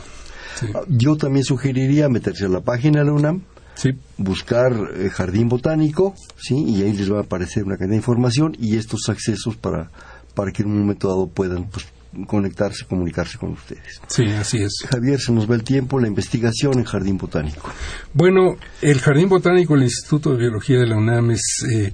[0.58, 3.42] sí, Yo también sugeriría meterse a la página de la UNAM,
[3.74, 3.90] sí.
[4.18, 6.62] buscar eh, Jardín Botánico, ¿sí?
[6.62, 9.90] Y ahí les va a aparecer una cantidad de información y estos accesos para,
[10.34, 11.86] para que en un momento dado puedan pues,
[12.26, 14.00] conectarse, comunicarse con ustedes.
[14.06, 14.84] Sí, así es.
[14.88, 17.70] Javier, se nos va el tiempo, la investigación en Jardín Botánico.
[18.12, 21.92] Bueno, el Jardín Botánico del Instituto de Biología de la UNAM es eh,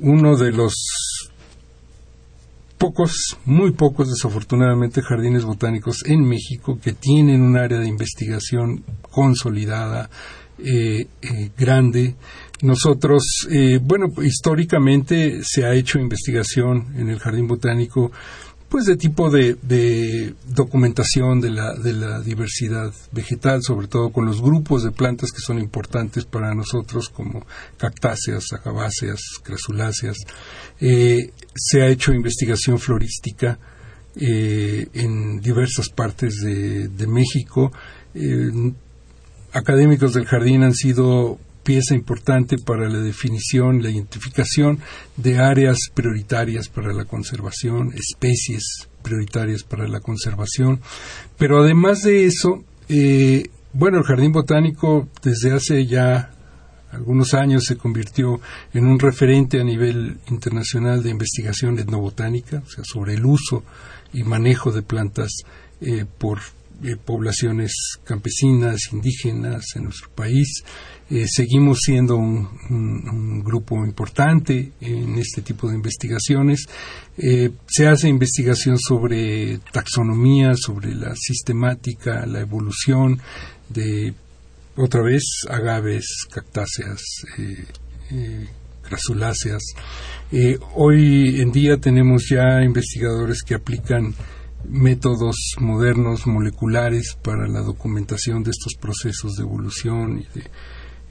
[0.00, 0.74] uno de los
[2.78, 10.10] pocos, muy pocos desafortunadamente, jardines botánicos en México que tienen un área de investigación consolidada,
[10.58, 12.14] eh, eh, grande.
[12.62, 18.12] Nosotros, eh, bueno, históricamente se ha hecho investigación en el Jardín Botánico
[18.74, 24.42] pues de tipo de, documentación de la, de la diversidad vegetal, sobre todo con los
[24.42, 27.46] grupos de plantas que son importantes para nosotros, como
[27.76, 30.16] cactáceas, agabáceas, crasuláceas.
[30.80, 33.60] Eh, se ha hecho investigación florística
[34.16, 37.70] eh, en diversas partes de, de México.
[38.12, 38.72] Eh,
[39.52, 44.78] académicos del jardín han sido pieza importante para la definición, la identificación
[45.16, 50.80] de áreas prioritarias para la conservación, especies prioritarias para la conservación.
[51.38, 56.30] Pero además de eso, eh, bueno, el Jardín Botánico desde hace ya
[56.92, 58.40] algunos años se convirtió
[58.72, 63.64] en un referente a nivel internacional de investigación etnobotánica, o sea, sobre el uso
[64.12, 65.30] y manejo de plantas
[65.80, 66.38] eh, por
[66.82, 67.72] eh, poblaciones
[68.04, 70.64] campesinas, indígenas en nuestro país.
[71.10, 76.64] Eh, seguimos siendo un, grupo importante en este tipo de investigaciones.
[77.18, 83.20] Eh, se hace investigación sobre taxonomía, sobre la sistemática, la evolución
[83.68, 84.14] de,
[84.76, 87.02] otra vez, agaves, cactáceas,
[87.38, 88.48] eh,
[88.82, 89.62] crasuláceas.
[90.74, 94.14] hoy en día tenemos ya investigadores que aplican
[94.68, 100.44] métodos modernos moleculares para la documentación de estos procesos de evolución y de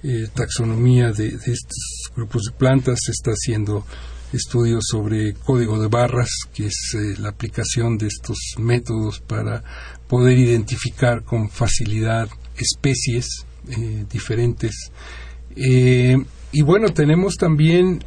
[0.05, 2.99] eh, taxonomía de, estos grupos de plantas.
[3.05, 3.85] Se está haciendo
[4.33, 9.63] estudios sobre código de barras, que es eh, la aplicación de estos métodos para
[10.09, 12.27] poder identificar con facilidad
[12.57, 14.91] especies eh, diferentes.
[15.55, 18.03] y bueno, tenemos también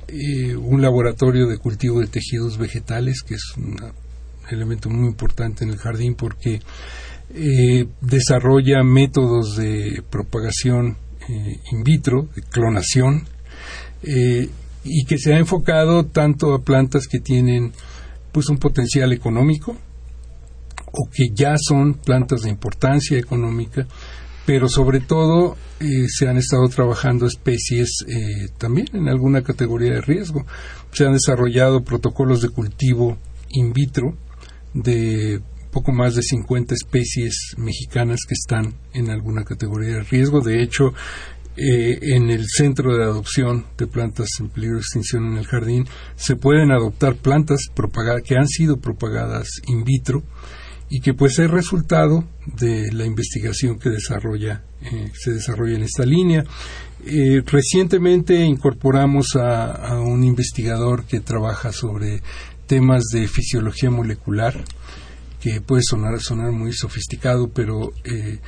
[0.58, 3.76] un laboratorio de cultivo de tejidos vegetales, que es un
[4.50, 6.60] elemento muy importante en el jardín porque
[8.00, 10.96] desarrolla métodos de propagación
[11.28, 13.24] eh, in vitro, de clonación,
[14.02, 14.48] eh,
[14.84, 17.72] y que se ha enfocado tanto a plantas que tienen
[18.32, 19.76] pues un potencial económico
[20.92, 23.86] o que ya son plantas de importancia económica
[24.44, 28.04] pero sobre todo eh, se han estado trabajando especies
[28.58, 30.46] también en alguna categoría de riesgo.
[30.92, 33.18] Se han desarrollado protocolos de cultivo
[33.50, 34.16] in vitro
[34.72, 35.40] de
[35.76, 40.40] poco más de 50 especies mexicanas que están en alguna categoría de riesgo.
[40.40, 40.94] De hecho,
[41.58, 45.86] eh, en el centro de adopción de plantas en peligro de extinción en el jardín
[46.14, 47.66] se pueden adoptar plantas
[48.24, 50.22] que han sido propagadas in vitro
[50.88, 56.06] y que pues es resultado de la investigación que desarrolla eh, se desarrolla en esta
[56.06, 56.42] línea.
[57.04, 62.22] Eh, recientemente incorporamos a, un investigador que trabaja sobre
[62.66, 64.64] temas de fisiología molecular,
[65.46, 68.40] que puede sonar, sonar muy sofisticado, pero eh,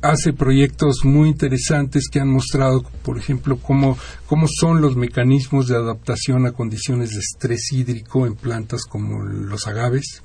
[0.00, 5.76] hace proyectos muy interesantes que han mostrado, por ejemplo, cómo, cómo son los mecanismos de
[5.76, 10.22] adaptación a condiciones de estrés hídrico en plantas como los agaves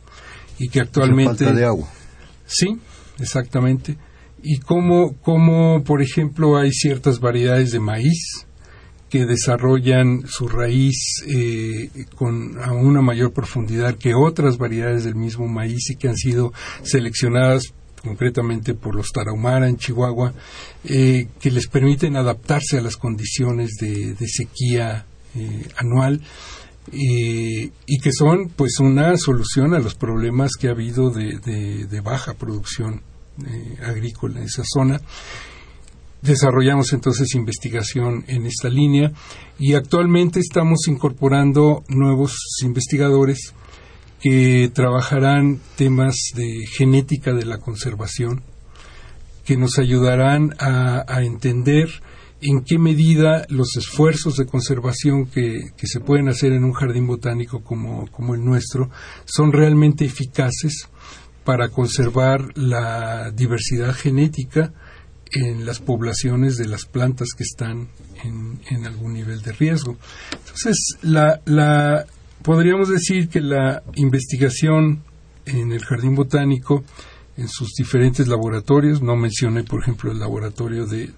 [0.58, 1.44] y que actualmente...
[1.44, 1.90] falta de agua.
[2.46, 2.80] Sí,
[3.20, 3.98] exactamente.
[4.42, 8.47] Y cómo, cómo, por ejemplo, hay ciertas variedades de maíz
[9.10, 15.48] que desarrollan su raíz eh, con a una mayor profundidad que otras variedades del mismo
[15.48, 16.54] maíz y que han sido
[16.84, 20.34] seleccionadas concretamente por los Tarahumara en Chihuahua,
[20.84, 25.06] eh, que les permiten adaptarse a las condiciones de, sequía
[25.36, 26.22] eh, anual
[26.90, 33.02] y que son pues una solución a los problemas que ha habido de, baja producción
[33.46, 35.02] eh, agrícola en esa zona.
[36.22, 39.12] Desarrollamos entonces investigación en esta línea
[39.60, 43.54] y actualmente estamos incorporando nuevos investigadores
[44.20, 48.42] que trabajarán temas de genética de la conservación,
[49.46, 51.90] que nos ayudarán a entender
[52.42, 57.64] en qué medida los esfuerzos de conservación que, se pueden hacer en un jardín botánico
[57.64, 58.90] como, como el nuestro
[59.26, 60.90] son realmente eficaces
[61.44, 64.74] para conservar la diversidad genética
[65.34, 67.88] en las poblaciones de las plantas que están
[68.24, 69.98] en, algún nivel de riesgo.
[70.32, 72.06] Entonces, la, la,
[72.44, 75.04] podríamos decir que la investigación
[75.46, 76.84] en el jardín botánico,
[77.38, 81.12] en sus diferentes laboratorios, no mencioné, por ejemplo, el laboratorio de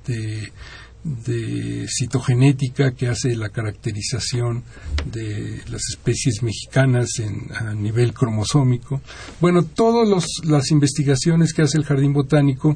[1.04, 4.64] de citogenética que hace la caracterización
[5.06, 9.02] de las especies mexicanas en, a nivel cromosómico.
[9.40, 12.76] Bueno, todas las investigaciones que hace el Jardín Botánico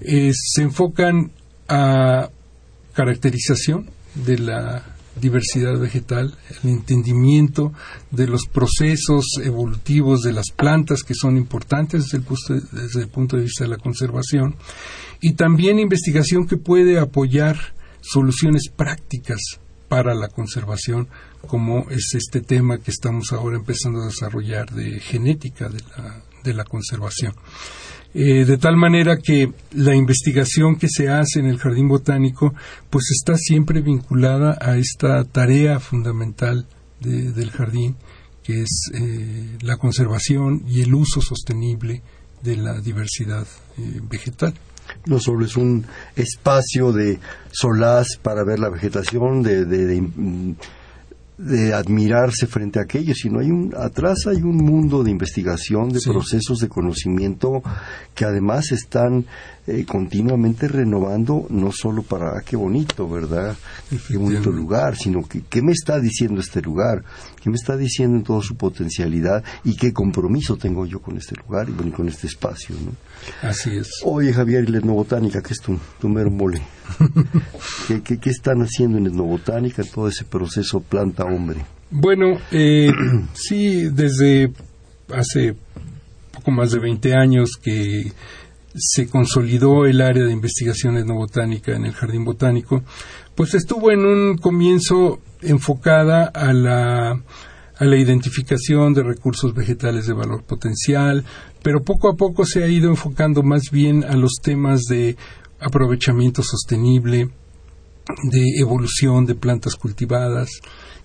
[0.00, 1.30] eh, se enfocan
[1.68, 2.30] a
[2.94, 4.84] caracterización de la
[5.20, 7.72] diversidad vegetal, el entendimiento
[8.10, 13.08] de los procesos evolutivos de las plantas que son importantes desde el, punto desde el
[13.08, 14.56] punto de vista de la conservación
[15.20, 17.56] y también investigación que puede apoyar
[18.00, 19.40] soluciones prácticas
[19.88, 21.08] para la conservación,
[21.46, 26.54] como es este tema que estamos ahora empezando a desarrollar de genética de la, de
[26.54, 27.34] la conservación.
[28.14, 32.54] Eh, de tal manera que la investigación que se hace en el jardín botánico
[32.88, 36.66] pues está siempre vinculada a esta tarea fundamental
[37.00, 37.96] del jardín
[38.42, 42.02] que es eh, la conservación y el uso sostenible
[42.42, 44.54] de la diversidad eh, vegetal
[45.06, 45.84] no solo es un
[46.16, 47.18] espacio de
[47.50, 50.02] solaz para ver la vegetación, de, de,
[51.72, 56.58] admirarse frente a aquello, sino hay un, atrás hay un mundo de investigación, de procesos
[56.58, 57.62] de conocimiento
[58.14, 59.24] que además están
[59.70, 63.54] eh, continuamente renovando, no solo para, ah, qué bonito, ¿verdad?
[64.08, 67.04] Qué bonito lugar, sino que, qué me está diciendo este lugar,
[67.42, 71.34] qué me está diciendo en toda su potencialidad y qué compromiso tengo yo con este
[71.36, 72.92] lugar y con este espacio, ¿no?
[73.46, 73.90] Así es.
[74.04, 76.62] Oye, Javier, y la etnobotánica, que es tu, tu mero mole.
[77.88, 81.60] ¿Qué, qué, están haciendo en etnobotánica, en todo ese proceso planta-hombre?
[81.90, 82.90] Bueno, eh,
[83.34, 84.50] sí, desde
[85.14, 85.54] hace
[86.32, 88.12] poco más de 20 años que
[88.74, 92.82] se consolidó el área de investigación etnobotánica en el Jardín Botánico,
[93.34, 100.12] pues estuvo en un comienzo enfocada a la, a la identificación de recursos vegetales de
[100.12, 101.24] valor potencial,
[101.62, 105.16] pero poco a poco se ha ido enfocando más bien a los temas de
[105.60, 107.30] aprovechamiento sostenible,
[108.30, 110.48] de evolución de plantas cultivadas,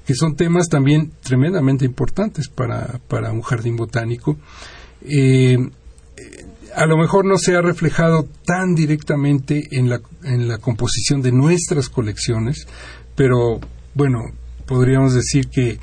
[0.05, 4.37] que son temas también tremendamente importantes para, para un jardín botánico.
[5.01, 5.57] Eh,
[6.75, 11.31] a lo mejor no se ha reflejado tan directamente en la, en la composición de
[11.31, 12.67] nuestras colecciones,
[13.15, 13.59] pero
[13.93, 14.19] bueno,
[14.65, 15.79] podríamos decir que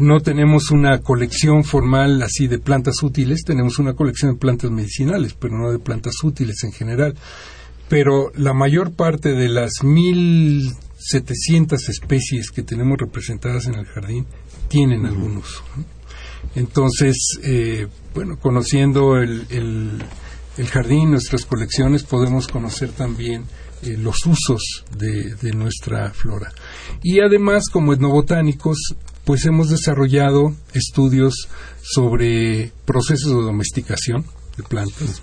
[0.00, 5.34] no tenemos una colección formal así de plantas útiles, tenemos una colección de plantas medicinales,
[5.34, 7.14] pero no de plantas útiles en general.
[7.88, 14.26] Pero la mayor parte de las 1.700 especies que tenemos representadas en el jardín
[14.68, 15.64] tienen algún uso.
[16.54, 19.46] Entonces, eh, bueno, conociendo el,
[20.56, 23.44] el jardín, nuestras colecciones, podemos conocer también
[23.82, 26.52] eh, los usos de, de, nuestra flora.
[27.02, 28.76] Y además, como etnobotánicos,
[29.24, 31.48] pues hemos desarrollado estudios
[31.80, 34.26] sobre procesos de domesticación
[34.58, 35.22] de plantas,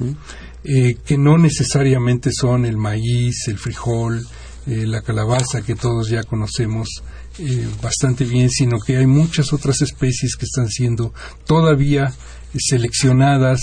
[0.63, 4.25] eh, que no necesariamente son el maíz, el frijol,
[4.65, 7.03] la calabaza que todos ya conocemos
[7.39, 11.13] eh, bastante bien, sino que hay muchas otras especies que están siendo
[11.45, 12.13] todavía
[12.57, 13.59] seleccionadas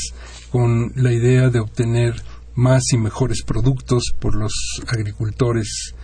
[0.50, 2.14] con la idea de obtener
[2.54, 4.52] más y mejores productos por los
[4.86, 5.94] agricultores,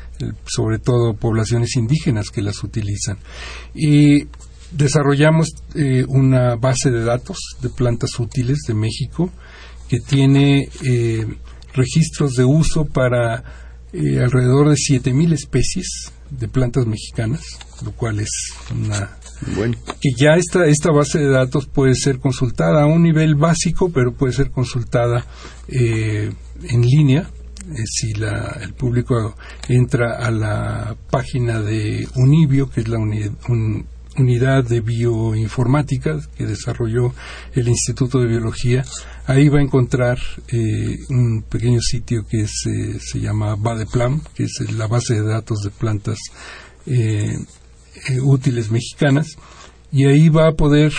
[0.44, 3.18] sobre todo poblaciones indígenas que las utilizan.
[3.74, 4.26] Y
[4.72, 5.50] desarrollamos
[6.08, 9.30] una base de datos de plantas útiles de México
[9.88, 10.68] que tiene
[11.74, 13.44] registros de uso para
[13.92, 17.42] eh, alrededor de 7.000 especies de plantas mexicanas,
[17.84, 18.30] lo cual es
[18.72, 19.16] una...
[19.56, 19.76] Bueno.
[20.00, 24.12] Que ya esta, esta base de datos puede ser consultada a un nivel básico, pero
[24.12, 25.24] puede ser consultada
[25.68, 26.30] eh,
[26.62, 27.30] en línea.
[27.70, 29.34] Eh, si la, el público
[29.68, 33.32] entra a la página de Unibio, que es la unidad,
[34.20, 37.12] unidad de bioinformática que desarrolló
[37.54, 38.84] el Instituto de Biología,
[39.26, 40.18] ahí va a encontrar
[40.48, 42.46] eh, un pequeño sitio que eh,
[43.00, 46.18] se llama Badeplam, que es la base de datos de plantas
[46.86, 47.36] eh,
[48.22, 49.36] útiles mexicanas,
[49.92, 50.92] y ahí va a poder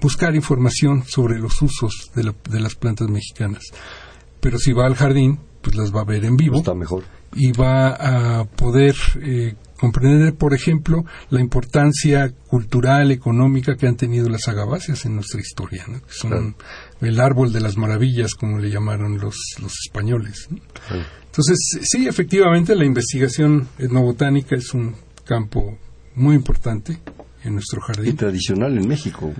[0.00, 3.62] buscar información sobre los usos de, de, las plantas mexicanas.
[4.40, 6.58] Pero si va al jardín, pues las va a ver en vivo.
[6.58, 7.04] Está mejor.
[7.34, 8.94] Y va a poder
[9.76, 15.84] comprender, por ejemplo, la importancia cultural, económica que han tenido las agaváceas en nuestra historia,
[15.86, 16.56] que son
[17.00, 20.48] el árbol de las maravillas, como le llamaron los, los españoles.
[21.26, 25.78] Entonces, sí, efectivamente, la investigación etnobotánica es un campo
[26.14, 26.98] muy importante
[27.44, 28.14] en nuestro jardín.
[28.14, 29.32] Y tradicional en México.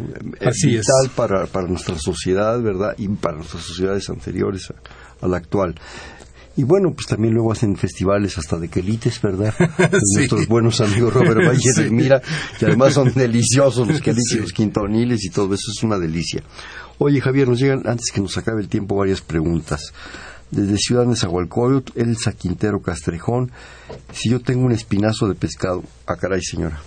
[0.45, 1.11] Así vital es.
[1.11, 2.95] Para, para nuestra sociedad, ¿verdad?
[2.99, 5.75] Y para nuestras sociedades anteriores a, a la actual.
[6.57, 9.55] Y bueno, pues también luego hacen festivales hasta de quelites, ¿verdad?
[10.15, 12.23] Nuestros buenos amigos Robert Valle y Mira,
[12.59, 16.43] que además son deliciosos los quelites, los quintoniles y todo eso, es una delicia.
[16.99, 19.93] Oye, Javier, nos llegan, antes que nos acabe el tiempo, varias preguntas.
[20.51, 23.51] Desde Ciudad de Zahualcóyotl, Elsa Quintero Castrejón,
[24.13, 26.81] si yo tengo un espinazo de pescado, ah caray señora,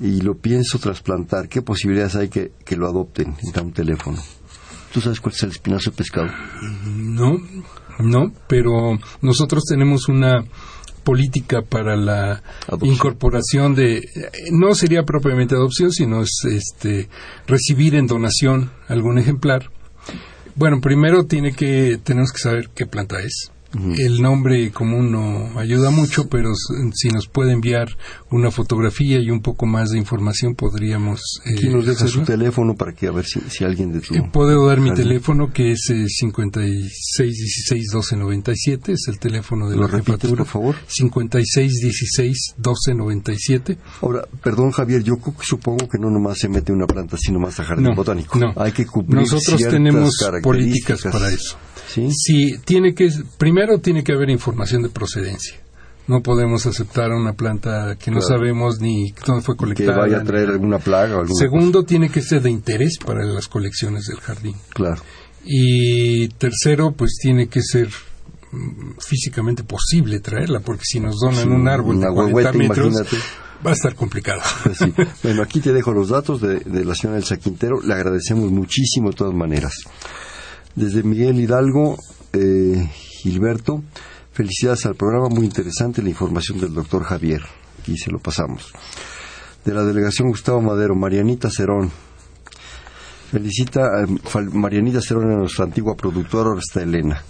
[0.00, 3.36] y lo pienso trasplantar, ¿qué posibilidades hay que, que lo adopten?
[3.54, 4.18] Da un teléfono.
[4.92, 6.28] ¿Tú sabes cuál es el espinazo de pescado?
[6.84, 7.38] No,
[8.02, 10.44] no, pero nosotros tenemos una
[11.04, 12.42] política para la
[12.82, 14.06] incorporación de
[14.52, 17.08] no sería propiamente adopción sino es este
[17.46, 19.70] recibir en donación algún ejemplar.
[20.54, 25.90] Bueno primero tiene que tenemos que saber qué planta es el nombre común no ayuda
[25.90, 26.50] mucho, pero
[26.92, 27.88] si nos puede enviar
[28.30, 31.20] una fotografía y un poco más de información podríamos...
[31.44, 34.14] Eh, Aquí nos deja su teléfono para que a ver si, alguien de tu...
[34.14, 39.88] Eh, puedo dar mi teléfono que es eh, 5616-1297, es el teléfono de ¿Lo la
[39.88, 40.44] repites, jefatura.
[40.44, 40.76] por favor?
[42.58, 43.76] 5616-1297.
[44.02, 47.64] Ahora, perdón Javier, yo supongo que no nomás se mete una planta, sino más a
[47.64, 48.38] jardín No, botánico.
[48.38, 48.52] no.
[48.56, 51.56] Hay que cumplir Nosotros ciertas tenemos políticas para eso.
[51.92, 52.08] ¿Sí?
[52.12, 55.56] Sí, tiene que, primero tiene que haber información de procedencia.
[56.06, 58.34] No podemos aceptar una planta que no Claro.
[58.36, 59.98] sabemos ni dónde fue que colectada.
[59.98, 63.46] vaya a traer alguna plaga o alguna Segundo, tiene que ser de interés para las
[63.48, 64.54] colecciones del jardín.
[64.54, 64.72] cosa.
[64.74, 65.02] Claro.
[65.44, 67.88] Y tercero, pues tiene que ser
[68.52, 72.86] mm, físicamente posible traerla, porque si nos donan Sí, un árbol de 40 huehueta, metros,
[72.88, 73.16] imagínate.
[73.64, 74.40] va a estar complicado.
[74.64, 74.92] Pues sí.
[75.22, 77.80] Bueno, aquí te dejo los datos de, de la señora Elsa Quintero.
[77.82, 79.74] Le agradecemos muchísimo de todas maneras.
[80.74, 81.96] Desde Miguel Hidalgo,
[82.32, 83.82] eh, Gilberto,
[84.32, 87.42] felicidades al programa, muy interesante la información del doctor Javier.
[87.80, 88.72] Aquí se lo pasamos.
[89.64, 91.90] De la delegación Gustavo Madero, Marianita Cerón.
[93.30, 97.22] Felicita a Fal- Marianita Cerón, a nuestra antigua productora, ahora está Elena.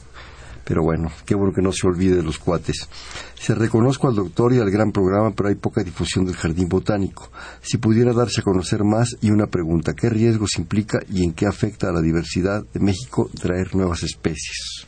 [0.64, 2.88] Pero bueno, qué bueno que no se olvide de los cuates.
[3.34, 7.30] Se reconozco al doctor y al gran programa, pero hay poca difusión del jardín botánico.
[7.62, 11.46] Si pudiera darse a conocer más y una pregunta, ¿qué riesgos implica y en qué
[11.46, 14.86] afecta a la diversidad de México traer nuevas especies?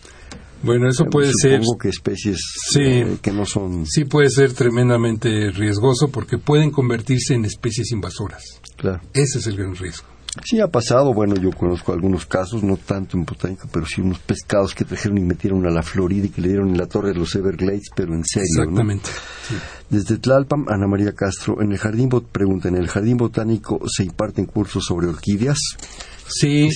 [0.63, 2.39] Bueno, eso puede ser, Supongo que especies
[2.71, 2.81] Sí.
[2.83, 3.85] eh, que no son...
[3.85, 8.45] sí puede ser tremendamente riesgoso porque pueden convertirse en especies invasoras.
[8.77, 9.01] Claro.
[9.13, 10.07] Ese es el gran riesgo.
[10.45, 14.19] Sí, ha pasado, bueno, yo conozco algunos casos, no tanto en botánica, pero sí unos
[14.19, 17.11] pescados que trajeron y metieron a la Florida y que le dieron en la torre
[17.11, 18.63] de los Everglades, pero en serio, ¿no?
[18.63, 19.11] Exactamente.
[19.49, 19.55] sí.
[19.91, 24.47] Desde Tlalpan, Ana María Castro, en el jardín pregunta, ¿en el jardín botánico se imparten
[24.47, 25.59] cursos sobre orquídeas?
[26.29, 26.71] Sí,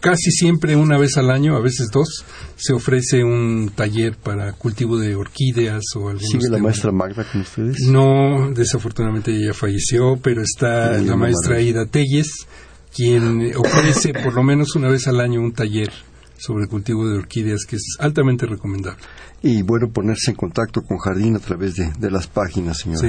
[0.00, 2.24] casi siempre una vez al año, a veces dos,
[2.56, 6.62] se ofrece un taller para cultivo de orquídeas o algunos ¿Sigue la temas.
[6.62, 7.76] maestra Magda con ustedes?
[7.86, 11.60] No, desafortunadamente ella falleció, pero está Sí, la maestra.
[11.60, 12.48] Ida Telles,
[12.96, 15.90] quien ofrece por lo menos una vez al año un taller
[16.38, 19.00] sobre cultivo de orquídeas que es altamente recomendable.
[19.42, 22.98] Y bueno, ponerse en contacto con Jardín a través de, de las páginas, señor.
[22.98, 23.08] Sí.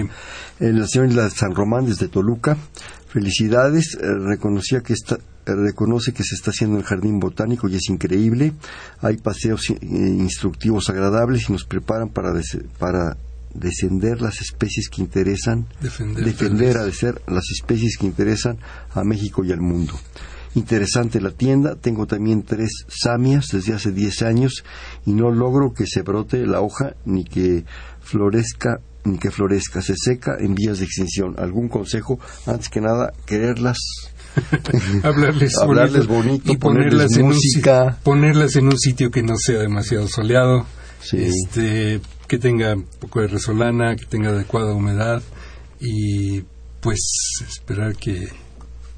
[0.60, 2.58] Eh, la señora San Román desde Toluca,
[3.08, 5.20] felicidades, eh, reconocía que está, eh,
[5.56, 8.54] reconoce que se está haciendo en el jardín botánico y es increíble.
[9.02, 13.18] Hay paseos eh, instructivos agradables y nos preparan para, des- para
[13.58, 18.58] descender las especies que interesan, Defender, defender a de ser las especies que interesan
[18.94, 19.94] a México y al mundo.
[20.56, 24.64] Interesante la tienda, tengo también tres samias desde hace 10 años
[25.06, 27.66] y no logro que se brote la hoja ni que
[28.00, 31.36] florezca ni que florezca, se seca en vías de extinción.
[31.38, 32.20] ¿Algún consejo?
[32.46, 33.78] Antes que nada, quererlas
[35.04, 37.98] hablarles, Hablarles bonito, y ponerles ponerlas en, un, música.
[38.04, 40.66] ponerlas en un sitio que no sea demasiado soleado,
[41.02, 41.18] Sí.
[41.24, 45.22] este, que tenga un poco de resolana, que tenga adecuada humedad
[45.80, 46.42] y
[46.82, 47.00] pues
[47.48, 48.28] esperar que,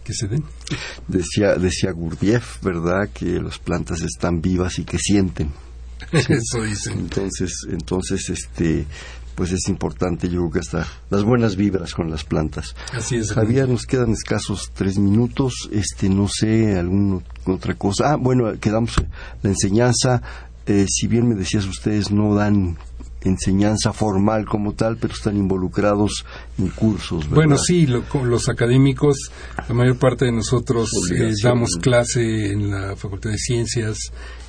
[0.03, 0.43] que se den.
[1.07, 3.09] Decía, decía Gurdjieff, ¿verdad?
[3.13, 5.51] Que las plantas están vivas y que sienten.
[6.11, 6.99] Eso dicen.
[6.99, 8.85] Entonces, entonces, este,
[9.35, 12.75] pues es importante, yo creo que hasta las buenas vibras con las plantas.
[12.93, 13.31] Así es.
[13.31, 18.13] Javier, nos quedan escasos tres minutos, este, no sé, alguna otra cosa.
[18.13, 19.07] Ah, bueno, quedamos eh,
[19.41, 20.21] la enseñanza,
[20.65, 22.77] eh, si bien me decías ustedes no dan
[23.21, 26.25] enseñanza formal como tal, pero están involucrados
[26.57, 27.35] en cursos, ¿verdad?
[27.35, 29.17] Bueno, sí, lo- los académicos,
[29.67, 33.97] la mayor parte de nosotros eh, damos clase en la Facultad de Ciencias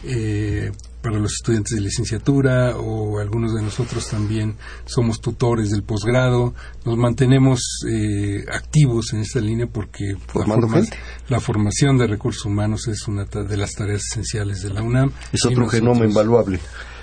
[0.05, 0.71] eh,
[1.03, 4.55] para los estudiantes de licenciatura o algunos de nosotros también
[4.85, 6.55] somos tutores del posgrado.
[6.85, 7.61] Nos mantenemos
[7.91, 13.57] eh, activos en esta línea porque la, forma- formación de recursos humanos es una de
[13.57, 15.11] las tareas esenciales de la UNAM.
[15.33, 16.61] es otro nosotros- genoma invaluable.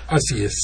[0.08, 0.54] Así es,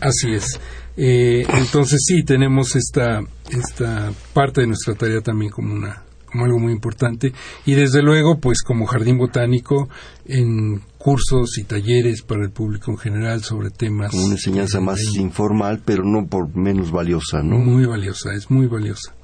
[0.00, 0.58] así es.
[0.96, 3.20] Eh, entonces sí, tenemos esta,
[3.50, 7.32] esta parte de nuestra tarea también como una como algo muy importante
[7.64, 9.88] y desde luego pues como jardín botánico
[10.24, 14.82] en cursos y talleres para el público en general sobre temas Como una enseñanza eh,
[14.82, 17.58] más informal, pero no por menos valiosa, ¿no?
[17.58, 19.14] muy valiosa, es muy valiosa.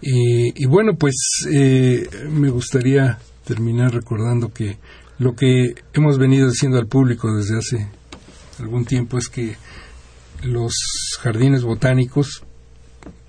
[0.00, 1.14] Y, y bueno, pues
[1.52, 4.78] eh, me gustaría terminar recordando que
[5.18, 7.88] lo que hemos venido diciendo al público desde hace
[8.60, 9.56] algún tiempo es que
[10.42, 10.74] los
[11.20, 12.44] jardines botánicos,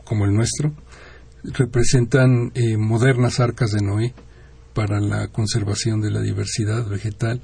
[0.04, 0.74] como el nuestro,
[1.44, 4.14] representan eh, modernas arcas de Noé
[4.74, 7.42] para la conservación de la diversidad vegetal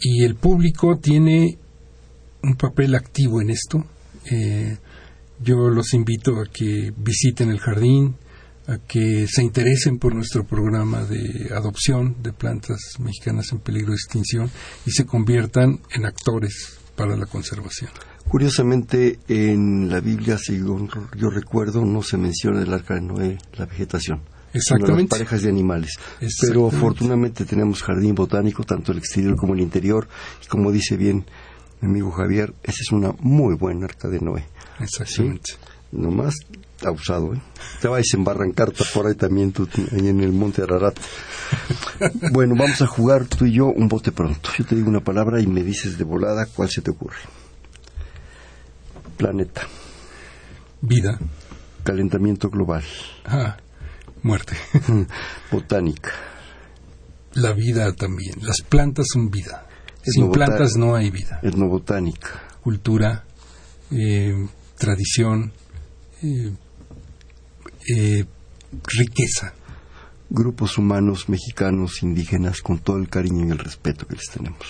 [0.00, 1.58] y el público tiene
[2.42, 3.84] un papel activo en esto.
[4.30, 4.76] Eh,
[5.40, 8.16] yo los invito a que visiten el jardín,
[8.66, 13.96] a que se interesen por nuestro programa de adopción de plantas mexicanas en peligro de
[13.96, 14.50] extinción
[14.84, 17.90] y se conviertan en actores para la conservación.
[18.28, 23.66] Curiosamente, en la Biblia, según yo recuerdo, no se menciona el arca de Noé, la
[23.66, 24.22] vegetación.
[24.52, 25.10] las Exactamente.
[25.10, 25.92] parejas de animales.
[26.40, 30.08] Pero afortunadamente tenemos jardín botánico, tanto el exterior como el interior.
[30.42, 31.24] Y como dice bien
[31.80, 34.46] mi amigo Javier, esa es una muy buena arca de Noé.
[34.80, 35.52] Exactamente.
[35.92, 36.34] Nomás
[36.84, 37.40] abusado, ¿eh?
[37.80, 40.98] Te vais a embarrancar por ahí también, tú, ahí en el monte Ararat.
[42.32, 44.50] bueno, vamos a jugar tú y yo un bote pronto.
[44.58, 47.18] Yo te digo una palabra y me dices de volada cuál se te ocurre.
[49.16, 49.62] Planeta,
[50.82, 51.18] Vida.
[51.82, 52.84] calentamiento global,
[53.24, 53.56] Ah,
[54.22, 54.56] muerte.
[55.50, 56.10] botánica,
[57.34, 58.34] La vida también.
[58.42, 59.66] Las plantas son vida.
[60.02, 61.40] Sin plantas no hay vida.
[61.42, 63.24] etnobotánica, Cultura,
[63.90, 64.34] eh,
[64.78, 65.52] tradición,
[66.22, 66.52] eh,
[67.88, 68.24] eh,
[68.84, 69.54] riqueza.
[70.28, 74.66] grupos humanos mexicanos, indígenas, con todo el cariño y el respeto que les tenemos.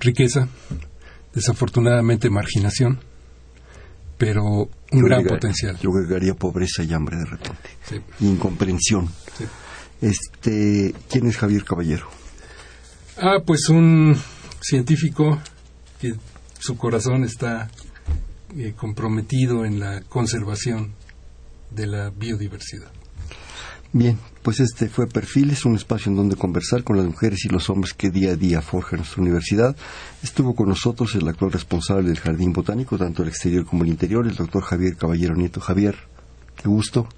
[0.00, 0.48] Riqueza,
[1.32, 2.98] desafortunadamente marginación,
[4.18, 5.78] pero un Yo gran potencial.
[5.78, 7.70] Yo agregaría pobreza y hambre de repente.
[7.88, 8.00] Sí.
[8.20, 9.08] Incomprensión.
[9.38, 9.44] Sí.
[10.00, 12.08] Este, ¿quién es Javier Caballero?
[13.16, 14.16] Ah, pues un
[14.60, 15.38] científico
[16.00, 16.14] que
[16.58, 17.70] su corazón está
[18.56, 20.92] eh, comprometido en la conservación
[21.74, 22.90] de la biodiversidad.
[23.92, 27.70] Bien, pues este fue Perfiles, un espacio en donde conversar con las mujeres y los
[27.70, 29.76] hombres que día a día forjan nuestra universidad.
[30.20, 34.26] Estuvo con nosotros el actual responsable del Jardín Botánico, tanto el exterior como el interior,
[34.26, 35.60] el doctor Javier Caballero Nieto.
[35.60, 35.96] Javier,
[36.56, 37.08] qué gusto.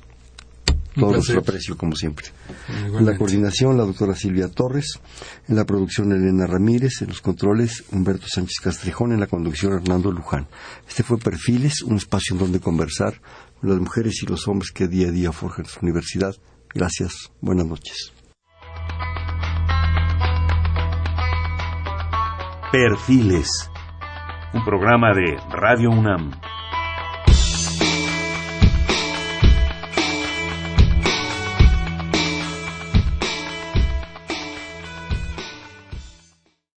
[0.95, 2.27] Todo nuestro aprecio, como siempre.
[2.69, 4.99] En la coordinación, la doctora Silvia Torres.
[5.47, 7.03] En la producción, Elena Ramírez.
[7.03, 9.13] En los controles, Humberto Sánchez Castrejón.
[9.13, 10.47] En la conducción, Hernando Luján.
[10.89, 14.89] Este fue Perfiles, un espacio en donde conversar con las mujeres y los hombres que
[14.89, 16.35] día a día forjan nuestra universidad.
[16.75, 17.33] Gracias.
[17.41, 18.13] Buenas noches.
[22.73, 23.49] Perfiles.
[24.53, 26.33] Un programa de Radio UNAM.